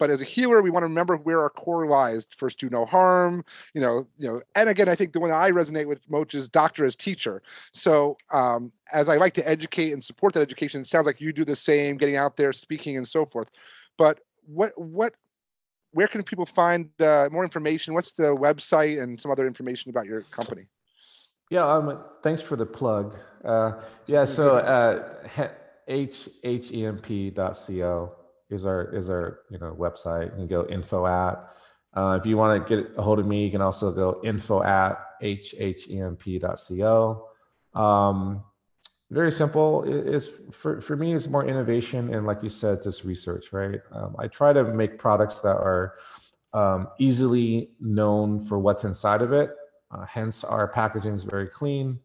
But 0.00 0.08
as 0.10 0.22
a 0.22 0.24
healer, 0.24 0.62
we 0.62 0.70
want 0.70 0.82
to 0.82 0.88
remember 0.88 1.16
where 1.16 1.40
our 1.42 1.50
core 1.50 1.86
lies. 1.86 2.26
First, 2.36 2.58
do 2.58 2.70
no 2.70 2.86
harm. 2.86 3.44
You 3.74 3.82
know, 3.82 4.06
you 4.16 4.26
know. 4.26 4.40
And 4.54 4.70
again, 4.70 4.88
I 4.88 4.96
think 4.96 5.12
the 5.12 5.20
one 5.20 5.30
I 5.30 5.50
resonate 5.50 5.86
with 5.86 6.00
most 6.08 6.34
is 6.34 6.48
doctor 6.48 6.86
as 6.86 6.96
teacher. 6.96 7.42
So, 7.72 8.16
um, 8.32 8.72
as 8.92 9.10
I 9.10 9.18
like 9.18 9.34
to 9.34 9.46
educate 9.46 9.92
and 9.92 10.02
support 10.02 10.32
that 10.34 10.40
education, 10.40 10.80
it 10.80 10.86
sounds 10.86 11.04
like 11.06 11.20
you 11.20 11.34
do 11.34 11.44
the 11.44 11.54
same, 11.54 11.98
getting 11.98 12.16
out 12.16 12.38
there, 12.38 12.52
speaking, 12.54 12.96
and 12.96 13.06
so 13.06 13.26
forth. 13.26 13.50
But 13.98 14.20
what 14.46 14.72
what 14.80 15.14
where 15.92 16.08
can 16.08 16.22
people 16.22 16.46
find 16.46 16.88
uh, 16.98 17.28
more 17.30 17.44
information? 17.44 17.92
What's 17.92 18.12
the 18.12 18.34
website 18.34 19.02
and 19.02 19.20
some 19.20 19.30
other 19.30 19.46
information 19.46 19.90
about 19.90 20.06
your 20.06 20.22
company? 20.22 20.66
Yeah, 21.50 21.70
um, 21.70 22.02
thanks 22.22 22.40
for 22.40 22.56
the 22.56 22.64
plug. 22.64 23.16
Uh, 23.44 23.82
yeah, 24.06 24.24
so 24.24 24.56
uh, 24.56 25.28
hhemp.co 25.86 26.20
is 28.50 28.64
our 28.64 28.94
is 28.94 29.08
our 29.08 29.40
you 29.50 29.58
know 29.58 29.74
website. 29.78 30.30
You 30.32 30.36
can 30.36 30.46
go 30.46 30.66
info 30.66 31.06
at. 31.06 31.54
Uh, 31.92 32.16
if 32.20 32.26
you 32.26 32.36
want 32.36 32.68
to 32.68 32.76
get 32.76 32.92
a 32.96 33.02
hold 33.02 33.18
of 33.18 33.26
me, 33.26 33.44
you 33.44 33.50
can 33.50 33.60
also 33.60 33.92
go 33.92 34.20
info 34.22 34.62
at 34.62 34.96
hhemp.co. 35.22 37.28
Um, 37.74 38.44
very 39.10 39.32
simple. 39.32 39.82
Is 39.82 40.40
for 40.52 40.80
for 40.80 40.96
me, 40.96 41.14
it's 41.14 41.26
more 41.26 41.44
innovation 41.44 42.14
and, 42.14 42.26
like 42.26 42.42
you 42.42 42.48
said, 42.48 42.82
just 42.84 43.04
research. 43.04 43.52
Right. 43.52 43.80
Um, 43.92 44.14
I 44.18 44.28
try 44.28 44.52
to 44.52 44.64
make 44.64 44.98
products 44.98 45.40
that 45.40 45.56
are 45.56 45.94
um, 46.52 46.88
easily 46.98 47.70
known 47.80 48.40
for 48.40 48.58
what's 48.58 48.84
inside 48.84 49.22
of 49.22 49.32
it. 49.32 49.54
Uh, 49.90 50.06
hence, 50.06 50.44
our 50.44 50.68
packaging 50.68 51.14
is 51.14 51.24
very 51.24 51.48
clean. 51.48 51.98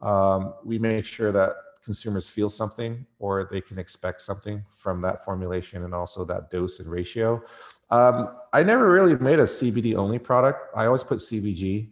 Um, 0.00 0.54
we 0.64 0.78
make 0.78 1.04
sure 1.04 1.32
that 1.32 1.52
consumers 1.86 2.28
feel 2.28 2.50
something 2.50 3.06
or 3.18 3.48
they 3.50 3.62
can 3.62 3.78
expect 3.78 4.20
something 4.20 4.62
from 4.70 5.00
that 5.00 5.24
formulation 5.24 5.84
and 5.84 5.94
also 5.94 6.24
that 6.24 6.50
dose 6.50 6.80
and 6.80 6.90
ratio. 6.90 7.42
Um, 7.90 8.36
I 8.52 8.62
never 8.64 8.90
really 8.90 9.16
made 9.16 9.38
a 9.38 9.44
CBD 9.44 9.94
only 9.94 10.18
product. 10.18 10.58
I 10.76 10.86
always 10.86 11.04
put 11.04 11.18
CBG 11.18 11.88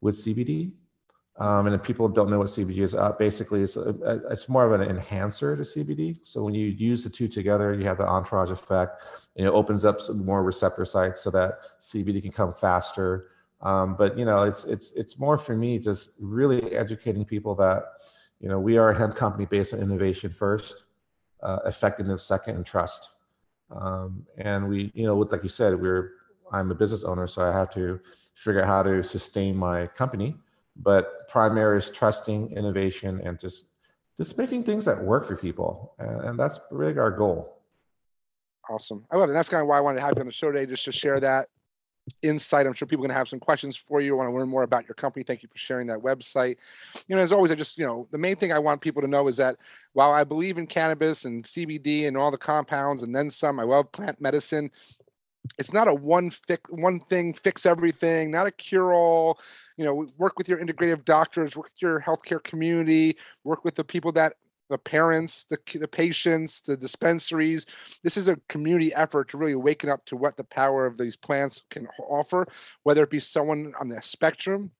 with 0.00 0.16
CBD. 0.16 0.72
Um, 1.36 1.66
and 1.66 1.74
if 1.76 1.84
people 1.84 2.08
don't 2.08 2.30
know 2.30 2.38
what 2.38 2.48
CBG 2.48 2.78
is, 2.78 2.96
uh, 2.96 3.12
basically 3.12 3.62
it's, 3.62 3.76
a, 3.76 4.20
it's 4.28 4.48
more 4.48 4.66
of 4.66 4.78
an 4.78 4.90
enhancer 4.90 5.56
to 5.56 5.62
CBD. 5.62 6.18
So 6.24 6.42
when 6.42 6.52
you 6.52 6.66
use 6.66 7.04
the 7.04 7.10
two 7.10 7.28
together, 7.28 7.72
you 7.72 7.84
have 7.84 7.98
the 7.98 8.08
entourage 8.08 8.50
effect 8.50 9.04
and 9.36 9.46
it 9.46 9.50
opens 9.50 9.84
up 9.84 10.00
some 10.00 10.26
more 10.26 10.42
receptor 10.42 10.84
sites 10.84 11.20
so 11.20 11.30
that 11.30 11.60
CBD 11.80 12.20
can 12.20 12.32
come 12.32 12.52
faster. 12.52 13.28
Um, 13.60 13.94
but 13.96 14.18
you 14.18 14.24
know, 14.24 14.42
it's 14.42 14.64
it's 14.64 14.92
it's 14.92 15.18
more 15.18 15.38
for 15.38 15.56
me 15.56 15.78
just 15.78 16.16
really 16.20 16.74
educating 16.76 17.24
people 17.24 17.54
that 17.56 17.84
you 18.40 18.48
know, 18.48 18.58
we 18.58 18.76
are 18.78 18.90
a 18.90 18.98
hemp 18.98 19.16
company 19.16 19.46
based 19.46 19.74
on 19.74 19.80
innovation 19.80 20.30
first, 20.30 20.84
uh, 21.42 21.58
effectiveness 21.66 22.24
second, 22.24 22.56
and 22.56 22.66
trust. 22.66 23.10
Um, 23.70 24.26
and 24.36 24.68
we, 24.68 24.90
you 24.94 25.04
know, 25.04 25.16
with 25.16 25.32
like 25.32 25.42
you 25.42 25.48
said, 25.48 25.80
we're 25.80 26.12
I'm 26.52 26.70
a 26.70 26.74
business 26.74 27.04
owner, 27.04 27.26
so 27.26 27.44
I 27.44 27.52
have 27.52 27.70
to 27.70 28.00
figure 28.34 28.62
out 28.62 28.68
how 28.68 28.82
to 28.82 29.02
sustain 29.02 29.56
my 29.56 29.86
company. 29.88 30.36
But 30.76 31.28
primary 31.28 31.78
is 31.78 31.90
trusting 31.90 32.52
innovation 32.52 33.20
and 33.24 33.38
just 33.38 33.70
just 34.16 34.38
making 34.38 34.64
things 34.64 34.84
that 34.84 34.98
work 34.98 35.24
for 35.24 35.36
people, 35.36 35.94
and, 35.98 36.20
and 36.22 36.38
that's 36.38 36.60
really 36.70 36.98
our 36.98 37.10
goal. 37.10 37.58
Awesome. 38.70 39.04
I 39.10 39.16
love 39.16 39.30
it. 39.30 39.32
That's 39.32 39.48
kind 39.48 39.62
of 39.62 39.66
why 39.66 39.78
I 39.78 39.80
wanted 39.80 39.96
to 39.96 40.02
have 40.02 40.14
you 40.14 40.20
on 40.20 40.26
the 40.26 40.32
show 40.32 40.52
today, 40.52 40.66
just 40.66 40.84
to 40.84 40.92
share 40.92 41.20
that 41.20 41.48
insight. 42.22 42.66
I'm 42.66 42.72
sure 42.72 42.86
people 42.86 43.04
are 43.04 43.08
going 43.08 43.14
to 43.14 43.18
have 43.18 43.28
some 43.28 43.40
questions 43.40 43.76
for 43.76 44.00
you. 44.00 44.16
Want 44.16 44.30
to 44.30 44.36
learn 44.36 44.48
more 44.48 44.62
about 44.62 44.86
your 44.88 44.94
company. 44.94 45.24
Thank 45.24 45.42
you 45.42 45.48
for 45.48 45.58
sharing 45.58 45.86
that 45.88 45.98
website. 45.98 46.56
You 47.06 47.16
know, 47.16 47.22
as 47.22 47.32
always, 47.32 47.52
I 47.52 47.54
just, 47.54 47.78
you 47.78 47.86
know, 47.86 48.06
the 48.10 48.18
main 48.18 48.36
thing 48.36 48.52
I 48.52 48.58
want 48.58 48.80
people 48.80 49.02
to 49.02 49.08
know 49.08 49.28
is 49.28 49.36
that 49.38 49.56
while 49.92 50.12
I 50.12 50.24
believe 50.24 50.58
in 50.58 50.66
cannabis 50.66 51.24
and 51.24 51.44
CBD 51.44 52.06
and 52.06 52.16
all 52.16 52.30
the 52.30 52.38
compounds 52.38 53.02
and 53.02 53.14
then 53.14 53.30
some, 53.30 53.58
I 53.60 53.64
love 53.64 53.90
plant 53.92 54.20
medicine. 54.20 54.70
It's 55.58 55.72
not 55.72 55.88
a 55.88 55.94
one 55.94 56.30
fix, 56.30 56.68
one 56.70 57.00
thing 57.00 57.32
fix 57.32 57.64
everything, 57.64 58.30
not 58.30 58.46
a 58.46 58.50
cure 58.50 58.92
all. 58.92 59.38
You 59.76 59.84
know, 59.84 60.08
work 60.18 60.36
with 60.36 60.48
your 60.48 60.58
integrative 60.58 61.04
doctors, 61.04 61.56
work 61.56 61.66
with 61.66 61.82
your 61.82 62.00
healthcare 62.00 62.42
community, 62.42 63.16
work 63.44 63.64
with 63.64 63.74
the 63.74 63.84
people 63.84 64.12
that 64.12 64.34
the 64.68 64.78
parents, 64.78 65.46
the, 65.48 65.58
the 65.78 65.88
patients, 65.88 66.60
the 66.60 66.76
dispensaries. 66.76 67.66
This 68.02 68.16
is 68.16 68.28
a 68.28 68.38
community 68.48 68.94
effort 68.94 69.30
to 69.30 69.38
really 69.38 69.54
waken 69.54 69.88
up 69.88 70.04
to 70.06 70.16
what 70.16 70.36
the 70.36 70.44
power 70.44 70.86
of 70.86 70.98
these 70.98 71.16
plants 71.16 71.62
can 71.70 71.88
offer, 72.08 72.46
whether 72.82 73.02
it 73.02 73.10
be 73.10 73.20
someone 73.20 73.72
on 73.80 73.88
the 73.88 74.00
spectrum, 74.02 74.70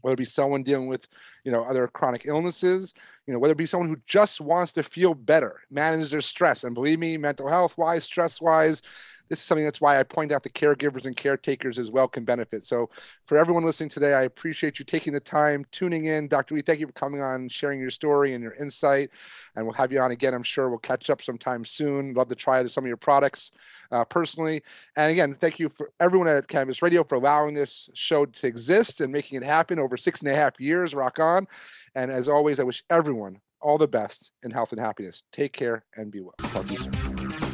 whether 0.00 0.14
it 0.14 0.18
be 0.18 0.24
someone 0.24 0.62
dealing 0.62 0.88
with, 0.88 1.06
you 1.44 1.52
know, 1.52 1.64
other 1.64 1.86
chronic 1.86 2.22
illnesses, 2.26 2.92
you 3.26 3.32
know, 3.32 3.38
whether 3.38 3.52
it 3.52 3.58
be 3.58 3.66
someone 3.66 3.88
who 3.88 4.00
just 4.06 4.40
wants 4.40 4.72
to 4.72 4.82
feel 4.82 5.14
better, 5.14 5.60
manage 5.70 6.10
their 6.10 6.20
stress. 6.20 6.64
And 6.64 6.74
believe 6.74 6.98
me, 6.98 7.16
mental 7.16 7.48
health 7.48 7.76
wise, 7.76 8.04
stress 8.04 8.40
wise, 8.40 8.82
this 9.28 9.38
is 9.38 9.44
something 9.44 9.64
that's 9.64 9.80
why 9.80 9.98
I 9.98 10.02
point 10.02 10.32
out 10.32 10.42
the 10.42 10.50
caregivers 10.50 11.06
and 11.06 11.16
caretakers 11.16 11.78
as 11.78 11.90
well 11.90 12.08
can 12.08 12.24
benefit. 12.24 12.66
So, 12.66 12.90
for 13.26 13.38
everyone 13.38 13.64
listening 13.64 13.88
today, 13.88 14.14
I 14.14 14.22
appreciate 14.22 14.78
you 14.78 14.84
taking 14.84 15.12
the 15.12 15.20
time, 15.20 15.64
tuning 15.72 16.06
in. 16.06 16.28
Dr. 16.28 16.54
Le, 16.54 16.62
thank 16.62 16.80
you 16.80 16.86
for 16.86 16.92
coming 16.92 17.22
on, 17.22 17.48
sharing 17.48 17.80
your 17.80 17.90
story 17.90 18.34
and 18.34 18.42
your 18.42 18.54
insight. 18.54 19.10
And 19.56 19.64
we'll 19.64 19.74
have 19.74 19.92
you 19.92 20.00
on 20.00 20.10
again. 20.10 20.34
I'm 20.34 20.42
sure 20.42 20.68
we'll 20.68 20.78
catch 20.78 21.10
up 21.10 21.22
sometime 21.22 21.64
soon. 21.64 22.14
Love 22.14 22.28
to 22.28 22.34
try 22.34 22.64
some 22.66 22.84
of 22.84 22.88
your 22.88 22.96
products 22.96 23.50
uh, 23.90 24.04
personally. 24.04 24.62
And 24.96 25.10
again, 25.10 25.34
thank 25.34 25.58
you 25.58 25.70
for 25.70 25.90
everyone 26.00 26.28
at 26.28 26.48
Cannabis 26.48 26.82
Radio 26.82 27.04
for 27.04 27.16
allowing 27.16 27.54
this 27.54 27.88
show 27.94 28.26
to 28.26 28.46
exist 28.46 29.00
and 29.00 29.12
making 29.12 29.38
it 29.38 29.44
happen 29.44 29.78
over 29.78 29.96
six 29.96 30.20
and 30.20 30.28
a 30.28 30.34
half 30.34 30.60
years. 30.60 30.94
Rock 30.94 31.18
on. 31.18 31.46
And 31.94 32.10
as 32.10 32.28
always, 32.28 32.60
I 32.60 32.64
wish 32.64 32.82
everyone 32.90 33.40
all 33.60 33.78
the 33.78 33.88
best 33.88 34.32
in 34.42 34.50
health 34.50 34.72
and 34.72 34.80
happiness. 34.80 35.22
Take 35.32 35.52
care 35.52 35.84
and 35.96 36.10
be 36.10 36.20
well. 36.20 36.34
Talk 36.38 36.66
to 36.66 36.74
you 36.74 36.80
soon. 36.80 37.53